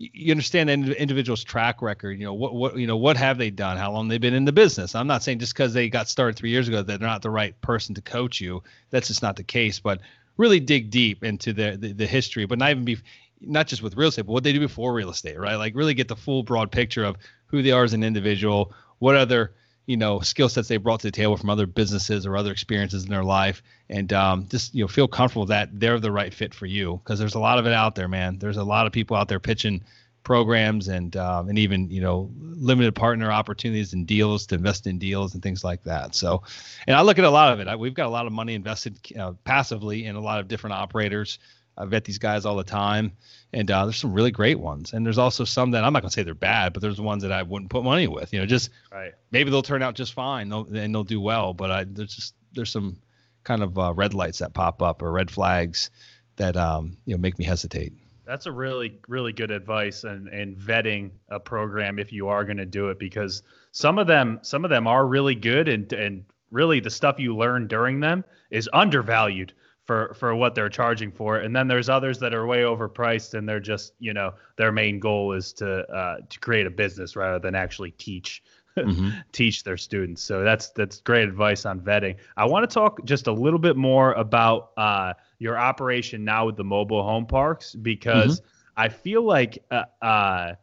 [0.00, 2.18] you understand the individual's track record.
[2.18, 3.76] You know what what you know what have they done?
[3.76, 4.94] How long they've been in the business?
[4.94, 7.30] I'm not saying just because they got started three years ago that they're not the
[7.30, 8.62] right person to coach you.
[8.88, 9.78] That's just not the case.
[9.78, 10.00] But
[10.38, 12.96] really dig deep into the the, the history, but not even be
[13.42, 15.56] not just with real estate, but what they do before real estate, right?
[15.56, 19.16] Like really get the full broad picture of who they are as an individual, what
[19.16, 19.52] other
[19.90, 23.02] you know skill sets they brought to the table from other businesses or other experiences
[23.02, 23.60] in their life.
[23.88, 27.00] And um, just you know feel comfortable that they're the right fit for you.
[27.02, 28.38] Because there's a lot of it out there man.
[28.38, 29.82] There's a lot of people out there pitching
[30.22, 34.96] programs and um, and even you know limited partner opportunities and deals to invest in
[35.00, 36.14] deals and things like that.
[36.14, 36.44] So
[36.86, 37.66] and i look at a lot of it.
[37.66, 40.74] I, we've got a lot of money invested uh, passively in a lot of different
[40.74, 41.40] operators.
[41.76, 43.12] I vet these guys all the time,
[43.52, 44.92] and uh, there's some really great ones.
[44.92, 47.32] And there's also some that I'm not gonna say they're bad, but there's ones that
[47.32, 48.32] I wouldn't put money with.
[48.32, 49.12] You know, just right.
[49.30, 51.54] maybe they'll turn out just fine, they'll, and they'll do well.
[51.54, 52.96] But I, there's just there's some
[53.44, 55.90] kind of uh, red lights that pop up or red flags
[56.36, 57.92] that um, you know make me hesitate.
[58.24, 62.58] That's a really really good advice and and vetting a program if you are going
[62.58, 66.24] to do it because some of them some of them are really good and and
[66.50, 69.52] really the stuff you learn during them is undervalued
[69.86, 71.44] for for what they're charging for it.
[71.44, 75.00] And then there's others that are way overpriced and they're just, you know, their main
[75.00, 78.42] goal is to uh, to create a business rather than actually teach
[78.76, 79.10] mm-hmm.
[79.32, 80.22] teach their students.
[80.22, 82.16] So that's that's great advice on vetting.
[82.36, 86.56] I want to talk just a little bit more about uh, your operation now with
[86.56, 88.50] the mobile home parks because mm-hmm.
[88.76, 90.54] I feel like uh, uh,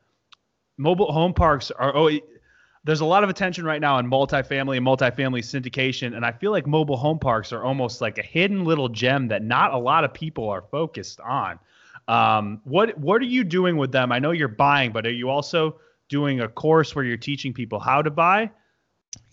[0.77, 2.09] mobile home parks are oh
[2.87, 6.51] there's a lot of attention right now on multifamily and multifamily syndication, and I feel
[6.51, 10.05] like mobile home parks are almost like a hidden little gem that not a lot
[10.05, 11.59] of people are focused on.
[12.07, 14.13] Um, what what are you doing with them?
[14.13, 17.77] I know you're buying, but are you also doing a course where you're teaching people
[17.77, 18.49] how to buy?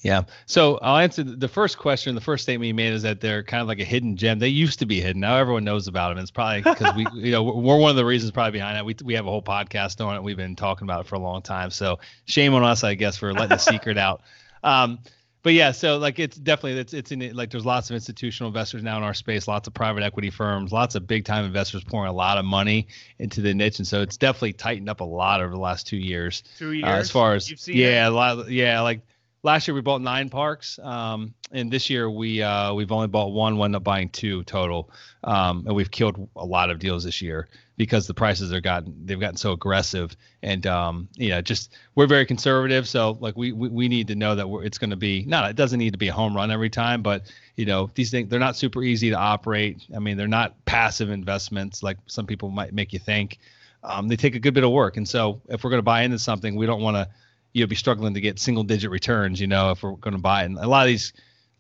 [0.01, 0.23] Yeah.
[0.47, 2.15] So I'll answer the first question.
[2.15, 4.39] The first statement you made is that they're kind of like a hidden gem.
[4.39, 5.21] They used to be hidden.
[5.21, 6.19] Now everyone knows about them.
[6.19, 8.85] It's probably because we, you know, we're one of the reasons probably behind that.
[8.85, 10.23] We we have a whole podcast on it.
[10.23, 11.71] We've been talking about it for a long time.
[11.71, 14.23] So shame on us, I guess, for letting the secret out.
[14.65, 15.01] Um,
[15.45, 18.83] but yeah, so like it's definitely it's it's in like there's lots of institutional investors
[18.83, 22.09] now in our space, lots of private equity firms, lots of big time investors pouring
[22.09, 25.43] a lot of money into the niche, and so it's definitely tightened up a lot
[25.43, 26.43] over the last two years.
[26.57, 26.89] Two years.
[26.89, 28.09] Uh, as far as yeah, it?
[28.09, 28.39] a lot.
[28.39, 29.03] Of, yeah, like
[29.45, 33.33] last year we bought nine parks, um, and this year we uh, we've only bought
[33.33, 33.57] one.
[33.57, 34.91] Wound up buying two total,
[35.23, 37.49] um, and we've killed a lot of deals this year.
[37.77, 42.07] because the prices are gotten they've gotten so aggressive and um you know just we're
[42.07, 45.25] very conservative so like we we, we need to know that it's going to be
[45.27, 47.23] not it doesn't need to be a home run every time but
[47.57, 51.11] you know these things they're not super easy to operate i mean they're not passive
[51.11, 53.39] investments like some people might make you think
[53.83, 56.03] um, they take a good bit of work and so if we're going to buy
[56.03, 57.09] into something we don't want to
[57.55, 60.21] you know be struggling to get single digit returns you know if we're going to
[60.21, 61.15] buy it and a lot of these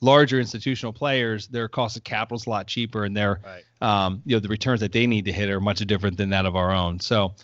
[0.05, 3.64] larger institutional players, their cost of capital is a lot cheaper, and their right.
[3.80, 6.47] um, you know the returns that they need to hit are much different than that
[6.47, 7.01] of our own.
[7.01, 7.34] So,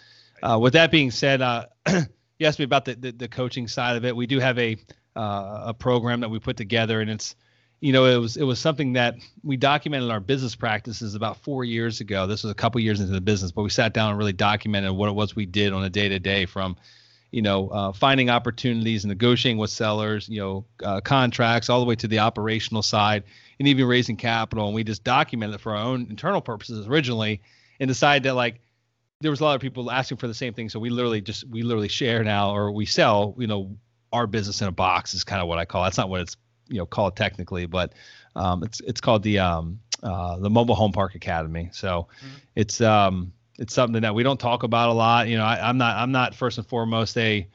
[0.42, 3.96] uh, with that being said, uh, you asked me about the, the, the coaching side
[3.96, 4.14] of it.
[4.14, 4.76] We do have a
[5.16, 7.34] uh, a program that we put together, and it's
[7.80, 11.38] you know it was it was something that we documented in our business practices about
[11.38, 12.26] four years ago.
[12.26, 14.92] This was a couple years into the business, but we sat down and really documented
[14.92, 16.76] what it was we did on a day to day from
[17.30, 21.94] you know, uh, finding opportunities, negotiating with sellers, you know, uh, contracts, all the way
[21.96, 23.24] to the operational side,
[23.58, 24.66] and even raising capital.
[24.66, 27.40] And we just documented it for our own internal purposes originally,
[27.78, 28.60] and decided that like
[29.20, 30.68] there was a lot of people asking for the same thing.
[30.68, 33.76] So we literally just we literally share now, or we sell, you know,
[34.12, 35.82] our business in a box is kind of what I call.
[35.82, 35.86] It.
[35.86, 36.36] That's not what it's
[36.68, 37.92] you know called technically, but
[38.34, 41.68] um, it's it's called the um, uh, the Mobile Home Park Academy.
[41.72, 42.36] So mm-hmm.
[42.56, 45.28] it's um, it's something that we don't talk about a lot.
[45.28, 47.46] You know, I, am not I'm not first and foremost a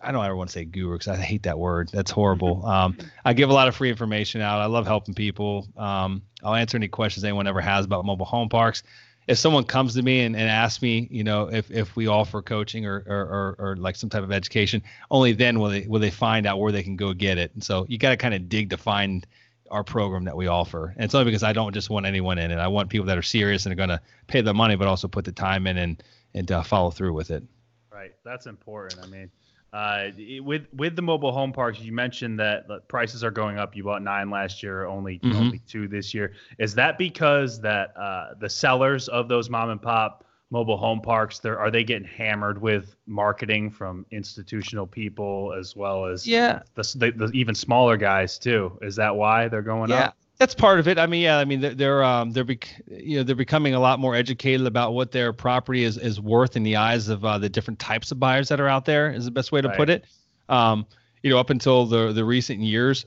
[0.00, 1.90] I don't ever want to say guru because I hate that word.
[1.92, 2.64] That's horrible.
[2.74, 4.60] Um, I give a lot of free information out.
[4.60, 5.68] I love helping people.
[5.76, 8.82] Um, I'll answer any questions anyone ever has about mobile home parks.
[9.28, 12.42] If someone comes to me and, and asks me, you know, if, if we offer
[12.42, 16.00] coaching or, or, or, or like some type of education, only then will they will
[16.00, 17.52] they find out where they can go get it.
[17.54, 19.26] And so you got to kind of dig to find
[19.70, 20.92] our program that we offer.
[20.96, 22.58] And it's only because I don't just want anyone in it.
[22.58, 25.08] I want people that are serious and are going to pay the money, but also
[25.08, 26.02] put the time in and
[26.34, 27.44] and uh, follow through with it.
[27.92, 29.00] Right, that's important.
[29.02, 29.30] I mean,
[29.72, 30.10] uh,
[30.42, 33.74] with with the mobile home parks, you mentioned that the prices are going up.
[33.76, 35.36] You bought nine last year, only mm-hmm.
[35.36, 36.32] only two this year.
[36.58, 41.38] Is that because that uh, the sellers of those mom and pop mobile home parks
[41.40, 46.82] there are they getting hammered with marketing from institutional people as well as yeah the,
[46.96, 50.06] the, the even smaller guys too is that why they're going yeah.
[50.06, 50.98] up that's part of it.
[50.98, 53.80] I mean, yeah, I mean they're, they're um they're bec- you know they're becoming a
[53.80, 57.38] lot more educated about what their property is is worth in the eyes of uh,
[57.38, 59.12] the different types of buyers that are out there.
[59.12, 59.76] Is the best way to right.
[59.76, 60.04] put it.
[60.48, 60.86] Um,
[61.22, 63.06] you know, up until the the recent years,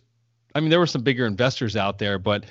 [0.56, 2.46] I mean, there were some bigger investors out there, but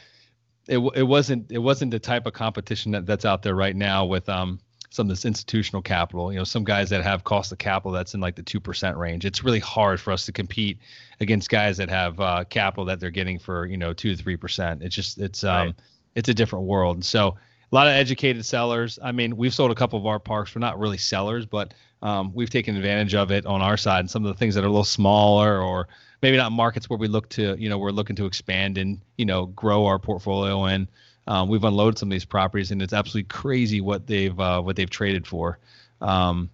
[0.68, 4.04] it it wasn't it wasn't the type of competition that that's out there right now
[4.04, 4.60] with um
[4.96, 6.32] some of this institutional capital.
[6.32, 8.96] You know, some guys that have cost of capital that's in like the two percent
[8.96, 9.24] range.
[9.24, 10.78] It's really hard for us to compete
[11.20, 14.36] against guys that have uh, capital that they're getting for you know two to three
[14.36, 14.82] percent.
[14.82, 15.74] It's just it's um right.
[16.16, 17.04] it's a different world.
[17.04, 17.36] So
[17.70, 18.98] a lot of educated sellers.
[19.02, 20.54] I mean, we've sold a couple of our parks.
[20.54, 24.00] We're not really sellers, but um, we've taken advantage of it on our side.
[24.00, 25.88] And some of the things that are a little smaller or
[26.22, 29.26] maybe not markets where we look to, you know, we're looking to expand and you
[29.26, 30.88] know grow our portfolio in.
[31.26, 34.76] Um, we've unloaded some of these properties, and it's absolutely crazy what they've uh, what
[34.76, 35.58] they've traded for.
[36.00, 36.50] Um,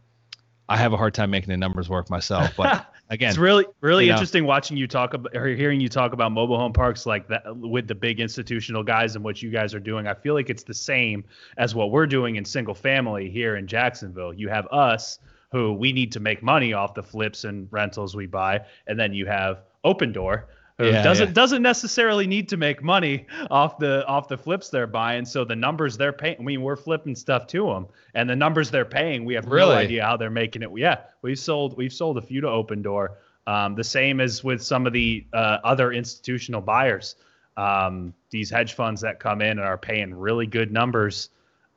[0.69, 4.09] I have a hard time making the numbers work myself, but again, it's really really
[4.09, 4.49] interesting know.
[4.49, 7.87] watching you talk about or hearing you talk about mobile home parks like that with
[7.87, 10.07] the big institutional guys and what you guys are doing.
[10.07, 11.25] I feel like it's the same
[11.59, 14.33] as what we're doing in single family here in Jacksonville.
[14.33, 15.19] You have us
[15.51, 19.13] who we need to make money off the flips and rentals we buy, and then
[19.13, 20.45] you have Opendoor
[20.79, 21.33] who yeah, doesn't yeah.
[21.33, 25.25] doesn't necessarily need to make money off the off the flips they're buying.
[25.25, 28.71] So the numbers they're paying, I mean, we're flipping stuff to them, and the numbers
[28.71, 29.75] they're paying, we have really?
[29.75, 30.71] no idea how they're making it.
[30.75, 33.09] Yeah, we've sold we've sold a few to Opendoor.
[33.47, 37.17] Um, the same as with some of the uh, other institutional buyers.
[37.57, 41.29] Um, these hedge funds that come in and are paying really good numbers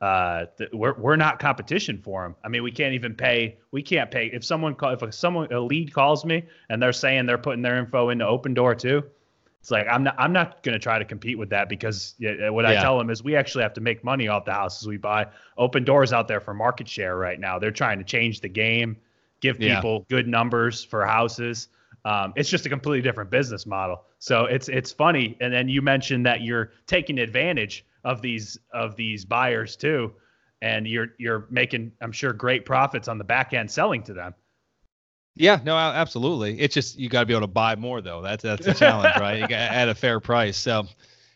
[0.02, 2.36] uh, th- we're we're not competition for them.
[2.44, 3.58] I mean, we can't even pay.
[3.72, 6.94] We can't pay if someone call, if a, someone a lead calls me and they're
[6.94, 9.04] saying they're putting their info into Opendoor too.
[9.62, 12.50] It's like I'm not I'm not going to try to compete with that because yeah,
[12.50, 14.98] what I tell them is we actually have to make money off the houses we
[14.98, 15.26] buy.
[15.58, 17.58] Opendoor's out there for market share right now.
[17.58, 18.98] They're trying to change the game,
[19.40, 20.18] give people yeah.
[20.18, 21.70] good numbers for houses.
[22.04, 24.04] Um, it's just a completely different business model.
[24.20, 25.36] So it's it's funny.
[25.42, 30.14] And then you mentioned that you're taking advantage of these of these buyers too,
[30.62, 34.34] and you're you're making I'm sure great profits on the back end selling to them.
[35.36, 36.62] Yeah, no, absolutely.
[36.62, 38.22] It's just you got to be able to buy more though.
[38.22, 39.40] That's that's the challenge, right?
[39.40, 40.56] You got at a fair price.
[40.56, 40.86] So,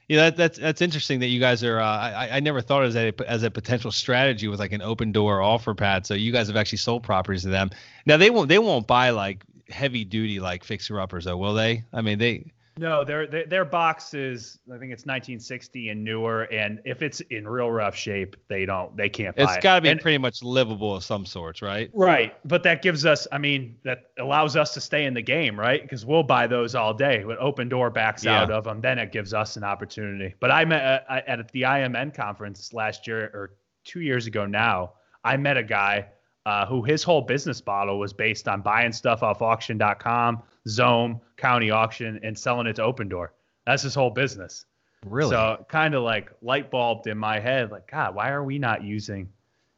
[0.07, 1.79] yeah, that, that's that's interesting that you guys are.
[1.79, 5.43] Uh, I I never thought as a as a potential strategy with like an Opendoor
[5.43, 6.05] offer pad.
[6.05, 7.71] So you guys have actually sold properties to them.
[8.05, 11.83] Now they won't they won't buy like heavy duty like fixer uppers though, will they?
[11.91, 16.43] I mean they no, their, their their box is I think it's 1960 and newer,
[16.43, 19.35] and if it's in real rough shape, they don't they can't.
[19.37, 21.91] It's got to be and, pretty much livable of some sorts, right?
[21.93, 25.59] Right, but that gives us, I mean, that allows us to stay in the game,
[25.59, 25.81] right?
[25.81, 27.25] Because we'll buy those all day.
[27.25, 28.39] When Opendoor backs yeah.
[28.39, 30.33] out of them, then it gives us an opportunity.
[30.39, 34.93] But I met uh, at the IMN conference last year or two years ago now.
[35.25, 36.07] I met a guy
[36.49, 41.69] uh, who his whole business model was based on buying stuff off auction.com, Xome, County
[41.69, 43.27] Auction, and selling it to Opendoor.
[43.67, 44.65] That's his whole business.
[45.05, 45.29] Really?
[45.29, 48.83] So kind of like light bulbed in my head, like God, why are we not
[48.83, 49.29] using,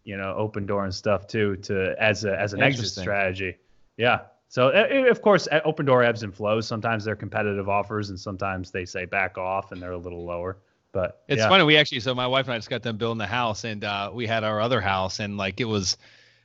[0.06, 3.58] you know, Opendoor and stuff too to as a as an exit strategy?
[3.98, 4.22] Yeah.
[4.48, 6.68] So uh, uh, of course, uh, Opendoor ebbs and flows.
[6.68, 10.58] Sometimes they're competitive offers, and sometimes they say back off and they're a little lower.
[10.94, 11.50] But It's yeah.
[11.50, 11.66] funny.
[11.66, 14.12] We actually, so my wife and I just got done building the house, and uh,
[14.14, 15.98] we had our other house, and like it was,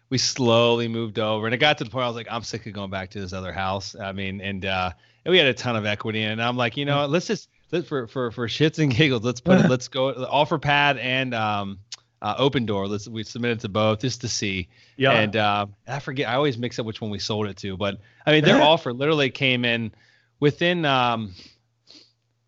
[0.08, 2.66] we slowly moved over, and it got to the point I was like, I'm sick
[2.66, 3.96] of going back to this other house.
[3.96, 4.90] I mean, and uh,
[5.24, 6.32] and we had a ton of equity in it.
[6.32, 9.22] And I'm like, you know, what, let's just let for for for shits and giggles,
[9.24, 11.80] let's put it, let's go Offerpad and um,
[12.22, 12.88] uh, Opendoor.
[12.88, 14.68] Let's we submitted to both just to see.
[14.96, 15.12] Yeah.
[15.12, 17.98] And uh, I forget, I always mix up which one we sold it to, but
[18.24, 19.92] I mean, their offer literally came in
[20.40, 20.84] within.
[20.84, 21.34] Um,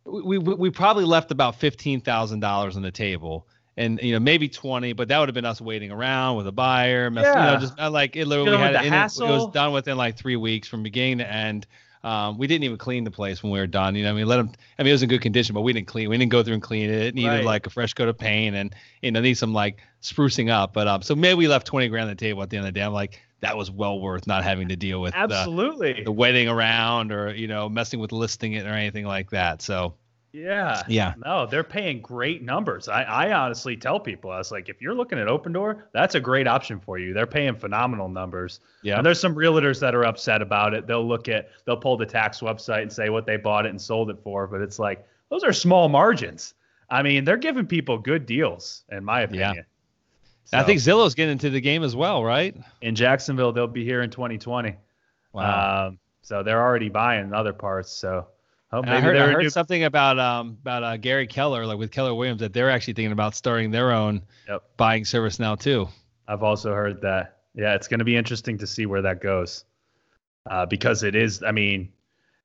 [0.05, 3.47] we, we we probably left about fifteen thousand dollars on the table,
[3.79, 6.53] and you know maybe twenty, but that would have been us waiting around with a
[6.53, 7.11] buyer.
[7.11, 10.37] Mess, You know, just like it literally had it, it, was done within like three
[10.37, 11.67] weeks from beginning to end.
[12.05, 13.95] Um, we didn't even clean the place when we were done.
[13.95, 14.51] You know, I mean, let them.
[14.79, 16.09] I mean, it was in good condition, but we didn't clean.
[16.09, 17.03] We didn't go through and clean it.
[17.03, 17.45] It needed Right.
[17.45, 20.73] like a fresh coat of paint, and you know, need some like sprucing up.
[20.73, 22.75] But um, so maybe we left twenty grand on the table at the end of
[22.75, 22.85] the day.
[22.85, 26.03] I'm like, that was well worth not having to deal with Absolutely.
[26.03, 29.63] the waiting around or you know messing with listing it or anything like that.
[29.63, 29.95] So
[30.39, 30.83] Yeah.
[30.89, 31.15] Yeah.
[31.25, 32.89] No, they're paying great numbers.
[32.89, 36.21] I, I honestly tell people, I was like, if you're looking at Opendoor, that's a
[36.21, 37.13] great option for you.
[37.13, 38.61] They're paying phenomenal numbers.
[38.83, 38.97] Yeah.
[38.97, 40.87] And there's some realtors that are upset about it.
[40.87, 43.81] They'll look at, they'll pull the tax website and say what they bought it and
[43.81, 44.47] sold it for.
[44.47, 46.55] But it's like, those are small margins.
[46.91, 49.41] I mean, they're giving people good deals, in my opinion.
[49.41, 49.51] Yeah.
[49.51, 49.67] opinion.
[50.53, 52.57] I think Zillow's getting into the game as well, right?
[52.81, 54.75] in Jacksonville, they'll be here in 2020.
[55.35, 57.93] Um, so they're already buying other parts.
[57.93, 58.27] So
[58.73, 61.79] oh, And maybe I heard, I heard something about um about uh, Gary Keller, like
[61.79, 64.63] with Keller Williams, that they're actually thinking about starting their own Yep.
[64.77, 65.89] buying service now too.
[66.27, 67.39] I've also heard that.
[67.55, 69.65] Yeah, it's going to be interesting to see where that goes,
[70.49, 71.43] uh, because it is.
[71.43, 71.93] I mean,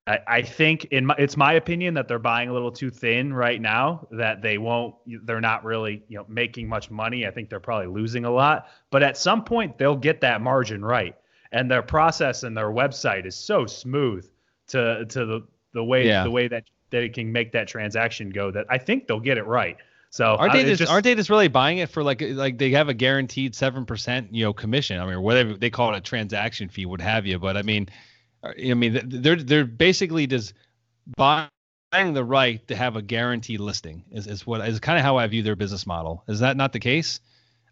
[0.07, 3.33] I, I think in my, it's my opinion that they're buying a little too thin
[3.33, 4.07] right now.
[4.11, 4.95] That they won't.
[5.25, 7.27] They're not really, you know, making much money.
[7.27, 8.67] I think they're probably losing a lot.
[8.89, 11.15] But at some point, they'll get that margin right,
[11.51, 14.27] and their process and their website is so smooth
[14.67, 15.41] to to the
[15.73, 16.23] the way Yeah.
[16.23, 18.51] the way that they can make that transaction go.
[18.51, 19.77] That I think they'll get it right.
[20.09, 22.57] So Aren't I- they it's just, aren't they just really buying it for like like
[22.59, 24.99] they have a guaranteed seven percent you know commission?
[24.99, 27.39] I mean, whatever they call it a transaction fee, what have you.
[27.39, 27.89] But I mean,
[28.43, 30.53] uh, I mean they're they're basically just
[31.17, 31.49] buying
[32.13, 35.25] the right to have a guaranteed listing is, is what is kind of how I
[35.27, 36.23] view their business model.
[36.27, 37.19] Is that not the case?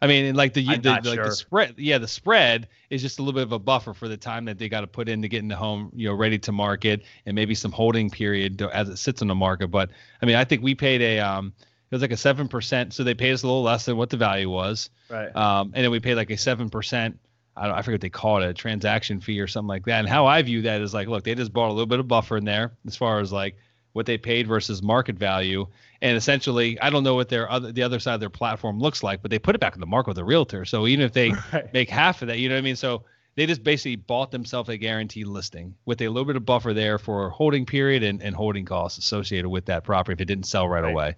[0.02, 1.26] I mean, like the, the like sure.
[1.26, 4.18] the spread, yeah, the spread is just a little bit of a buffer for the
[4.18, 6.39] time that they got to put in to get in the home, you know, ready
[6.39, 9.68] to market, and maybe some holding period to, as it sits on the market.
[9.68, 9.91] But
[10.22, 13.04] I mean, I think we paid a um, it was like a seven percent, so
[13.04, 15.36] they paid us a little less than what the value was, right.
[15.36, 17.20] um, and then we paid like a seven percent.
[17.56, 19.99] I don't, I forget what they call it, a transaction fee or something like that.
[19.99, 22.08] And how I view that is like, look, they just bought a little bit of
[22.08, 23.58] buffer in there as far as like
[23.91, 25.68] what they paid versus market value.
[26.02, 29.04] And essentially, I don't know what their other the other side of their platform looks
[29.04, 30.66] like, but they put it back in the market with a realtor.
[30.66, 31.72] So even if they Right.
[31.74, 32.76] make half of that, you know what I mean?
[32.76, 33.04] So
[33.36, 36.97] they just basically bought themselves a guaranteed listing with a little bit of buffer there
[36.97, 40.68] for holding period and, and holding costs associated with that property if it didn't sell
[40.68, 40.91] right, Right.
[40.91, 41.16] away.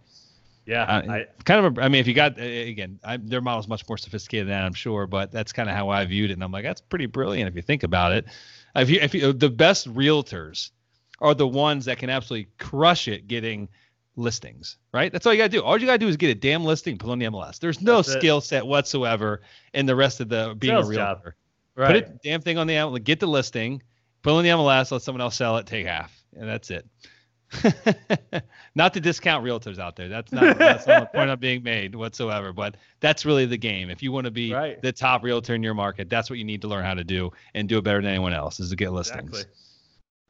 [0.65, 0.83] Yeah.
[0.83, 3.67] Uh, I, kind of, a, I mean, if you got again, I, their model is
[3.67, 6.33] much more sophisticated than that, I'm sure, but that's kind of how I viewed it,
[6.33, 8.25] and I'm like, that's pretty brilliant if you think about it.
[8.75, 10.71] If you, if you, the best realtors
[11.19, 13.69] are the ones that can absolutely crush it getting
[14.15, 15.11] listings, right?
[15.11, 15.63] That's all you got to do.
[15.63, 17.59] All you got to do is get a damn listing, put on the MLS.
[17.59, 18.19] There's no That's it.
[18.19, 19.41] skill set whatsoever
[19.73, 21.17] in the rest of the being Sales a job.
[21.23, 21.35] realtor.
[21.75, 21.87] right.
[21.87, 23.81] Put it damn thing on the MLS, get the listing,
[24.21, 26.85] put it on the MLS, let someone else sell it, take half, and that's it.
[28.75, 30.07] not to discount realtors out there.
[30.09, 32.51] That's not that's not the point I'm being made whatsoever.
[32.51, 33.89] But that's really the game.
[33.91, 34.81] If you want to be Right.
[34.81, 37.31] the top realtor in your market, that's what you need to learn how to do
[37.53, 39.29] and do it better than anyone else is to get listings.
[39.29, 39.53] Exactly.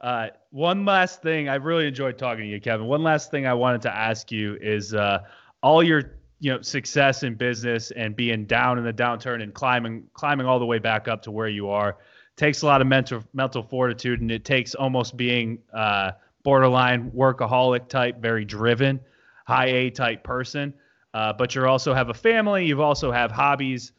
[0.04, 2.88] Uh, one last thing, I really enjoyed talking to you, Kevin.
[2.88, 5.20] One last thing I wanted to ask you is uh,
[5.64, 10.04] all your you know success in business and being down in the downturn and climbing
[10.14, 11.97] climbing all the way back up to where you are
[12.36, 16.12] takes a lot of mental mental fortitude and it takes almost being uh,
[16.43, 18.99] borderline workaholic type, very driven,
[19.47, 20.74] high A type person.
[21.14, 22.66] Uh, but you also have a family.
[22.66, 23.91] You've also have hobbies.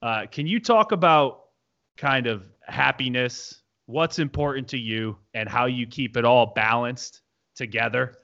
[0.00, 1.44] Uh, can you talk about
[1.96, 7.22] kind of happiness, what's important to you, and how you keep it all balanced
[7.54, 8.16] together?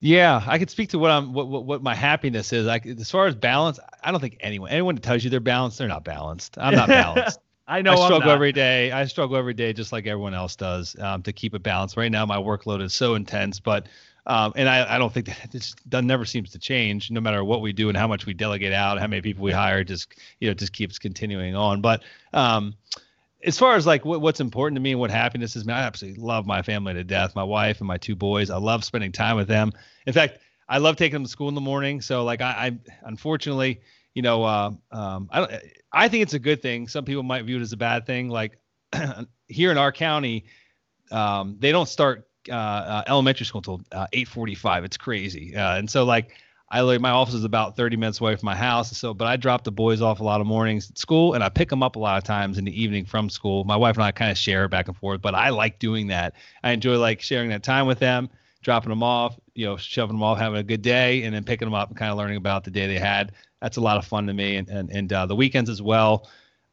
[0.00, 2.66] Yeah, I could speak to what I'm what what, what my happiness is.
[2.66, 5.78] Like as far as balance, I don't think anyone anyone that tells you they're balanced,
[5.78, 6.58] they're not balanced.
[6.58, 7.40] I'm not balanced.
[7.68, 8.92] I know I I'm struggle every day.
[8.92, 11.96] I struggle every day, just like everyone else does, um, to keep it balanced.
[11.96, 13.88] Right now, my workload is so intense, but
[14.26, 17.62] um, and I, I don't think that this never seems to change no matter what
[17.62, 20.48] we do and how much we delegate out, how many people we hire, just you
[20.48, 21.80] know just keeps continuing on.
[21.80, 22.74] But um,
[23.46, 25.82] as far as like what, what's important to me and what happiness is, man, I
[25.82, 27.36] absolutely love my family to death.
[27.36, 28.50] My wife and my two boys.
[28.50, 29.72] I love spending time with them.
[30.06, 30.38] In fact,
[30.68, 32.00] I love taking them to school in the morning.
[32.00, 33.80] So like I, I unfortunately,
[34.14, 35.52] you know, uh, um, I don't.
[35.92, 36.88] I think it's a good thing.
[36.88, 38.28] Some people might view it as a bad thing.
[38.28, 38.58] Like
[39.48, 40.46] here in our county,
[41.12, 44.84] um, they don't start uh, uh, elementary school until uh, 8:45.
[44.84, 45.54] It's crazy.
[45.54, 46.32] Uh, and so like
[46.68, 48.96] I like my office is about 30 minutes away from my house.
[48.96, 51.48] So, but I drop the boys off a lot of mornings at school, and I
[51.48, 53.62] pick them up a lot of times in the evening from school.
[53.64, 56.34] My wife and I kind of share back and forth, but I like doing that.
[56.64, 58.28] I enjoy like sharing that time with them,
[58.62, 61.66] dropping them off, you know, shoving them off, having a good day, and then picking
[61.66, 63.32] them up and kind of learning about the day they had.
[63.62, 66.28] That's a lot of fun to me, and and and uh, the weekends as well.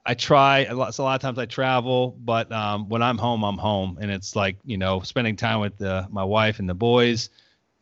[0.06, 0.96] I try a lot.
[0.96, 4.10] So a lot of times I travel, but um, when I'm home, I'm home, and
[4.10, 7.30] it's like you know spending time with the, my wife and the boys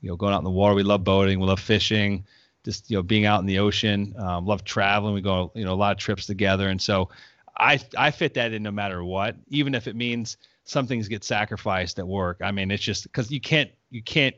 [0.01, 0.75] you know, going out in the water.
[0.75, 1.39] We love boating.
[1.39, 2.25] We love fishing.
[2.63, 4.13] Just you know, being out in the ocean.
[4.17, 5.13] Um, love traveling.
[5.13, 7.09] We go you know a lot of trips together, and so
[7.57, 11.23] I I fit that in no matter what, even if it means some things get
[11.23, 12.39] sacrificed at work.
[12.41, 14.35] I mean, it's just because you can't you can't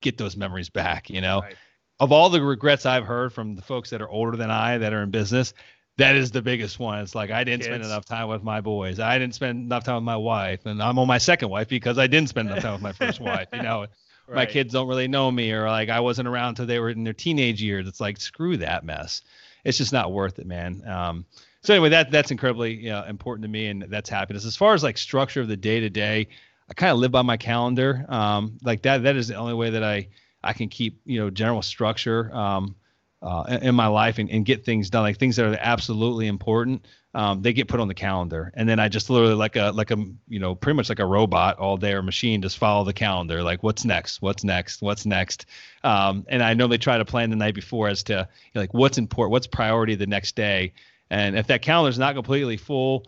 [0.00, 1.10] get those memories back.
[1.10, 1.56] You know, right.
[2.00, 4.92] of all the regrets I've heard from the folks that are older than I that
[4.92, 5.54] are in business,
[5.98, 7.00] that is the biggest one.
[7.00, 7.66] It's like I didn't Kids.
[7.66, 8.98] spend enough time with my boys.
[8.98, 11.98] I didn't spend enough time with my wife, and I'm on my second wife because
[11.98, 13.48] I didn't spend enough time with my first wife.
[13.52, 13.86] You know,
[14.26, 14.36] right.
[14.36, 17.04] my kids don't really know me or like I wasn't around until they were in
[17.04, 17.86] their teenage years.
[17.86, 19.22] It's like screw that mess.
[19.64, 20.82] It's just not worth it, man.
[20.86, 21.24] Um,
[21.62, 24.44] so anyway, that that's incredibly you know, important to me, and that's happiness.
[24.44, 26.28] As far as like structure of the day to day,
[26.68, 28.04] I kind of live by my calendar.
[28.08, 30.08] Um, like that that is the only way that I
[30.42, 32.34] I can keep you know general structure.
[32.34, 32.76] Um,
[33.22, 36.84] uh, in my life and, and get things done, like things that are absolutely important,
[37.14, 38.52] um, they get put on the calendar.
[38.54, 39.96] And then I just literally like a like a
[40.28, 43.42] you know pretty much like a robot all day or machine just follow the calendar.
[43.42, 44.22] Like what's next?
[44.22, 44.80] What's next?
[44.80, 45.46] What's next?
[45.84, 48.72] Um, and I normally try to plan the night before as to you know, like
[48.72, 50.72] what's important, what's priority the next day.
[51.10, 53.06] And if that calendar is not completely full,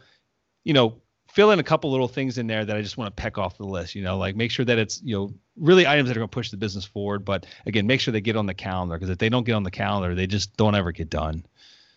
[0.65, 1.01] you know,
[1.33, 3.57] fill in a couple little things in there that I just want to peck off
[3.57, 3.95] the list.
[3.95, 6.35] You know, like make sure that it's you know really items that are going to
[6.35, 7.25] push the business forward.
[7.25, 9.63] But again, make sure they get on the calendar because if they don't get on
[9.63, 11.47] the calendar, they just don't ever get done.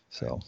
[0.09, 0.39] So.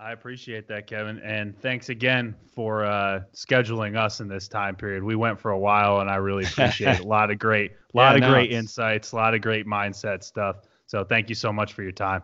[0.00, 5.02] I appreciate that, Kevin, and thanks again for uh, scheduling us in this time period.
[5.02, 7.04] We went for a while, and I really appreciate it.
[7.04, 9.66] A lot of great, a lot yeah, of no, great insights, a lot of great
[9.66, 10.58] mindset stuff.
[10.86, 12.22] So thank you so much for your time.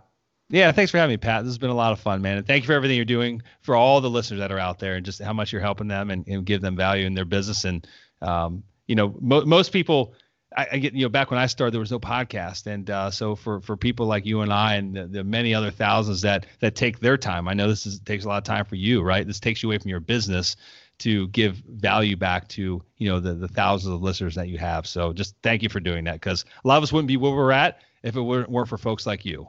[0.50, 1.42] Yeah, thanks for having me, Pat.
[1.42, 2.36] This has been a lot of fun, man.
[2.36, 4.94] And thank you for everything you're doing for all the listeners that are out there
[4.94, 7.64] and just how much you're helping them and, and give them value in their business.
[7.64, 7.84] And,
[8.22, 10.14] um, you know, mo- most people,
[10.56, 12.66] I, I, get, you know, back when I started, there was no podcast.
[12.66, 15.70] And uh, so for, for people like you and I and the, the, many other
[15.70, 18.64] thousands that, that take their time, I know this is, takes a lot of time
[18.64, 19.26] for you, right?
[19.26, 20.56] This takes you away from your business
[20.98, 24.86] to give value back to, you know, the, the thousands of listeners that you have.
[24.86, 27.32] So just thank you for doing that because a lot of us wouldn't be where
[27.32, 29.48] we're at if it weren't, weren't for folks like you.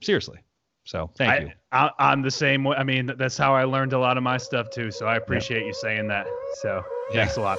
[0.00, 0.38] Seriously.
[0.84, 1.50] So thank I, you.
[1.72, 2.76] I, am the same way.
[2.76, 4.92] I mean, that's how I learned a lot of my stuff too.
[4.92, 6.28] So I appreciate you saying that.
[6.60, 7.16] So yeah.
[7.16, 7.58] thanks a lot.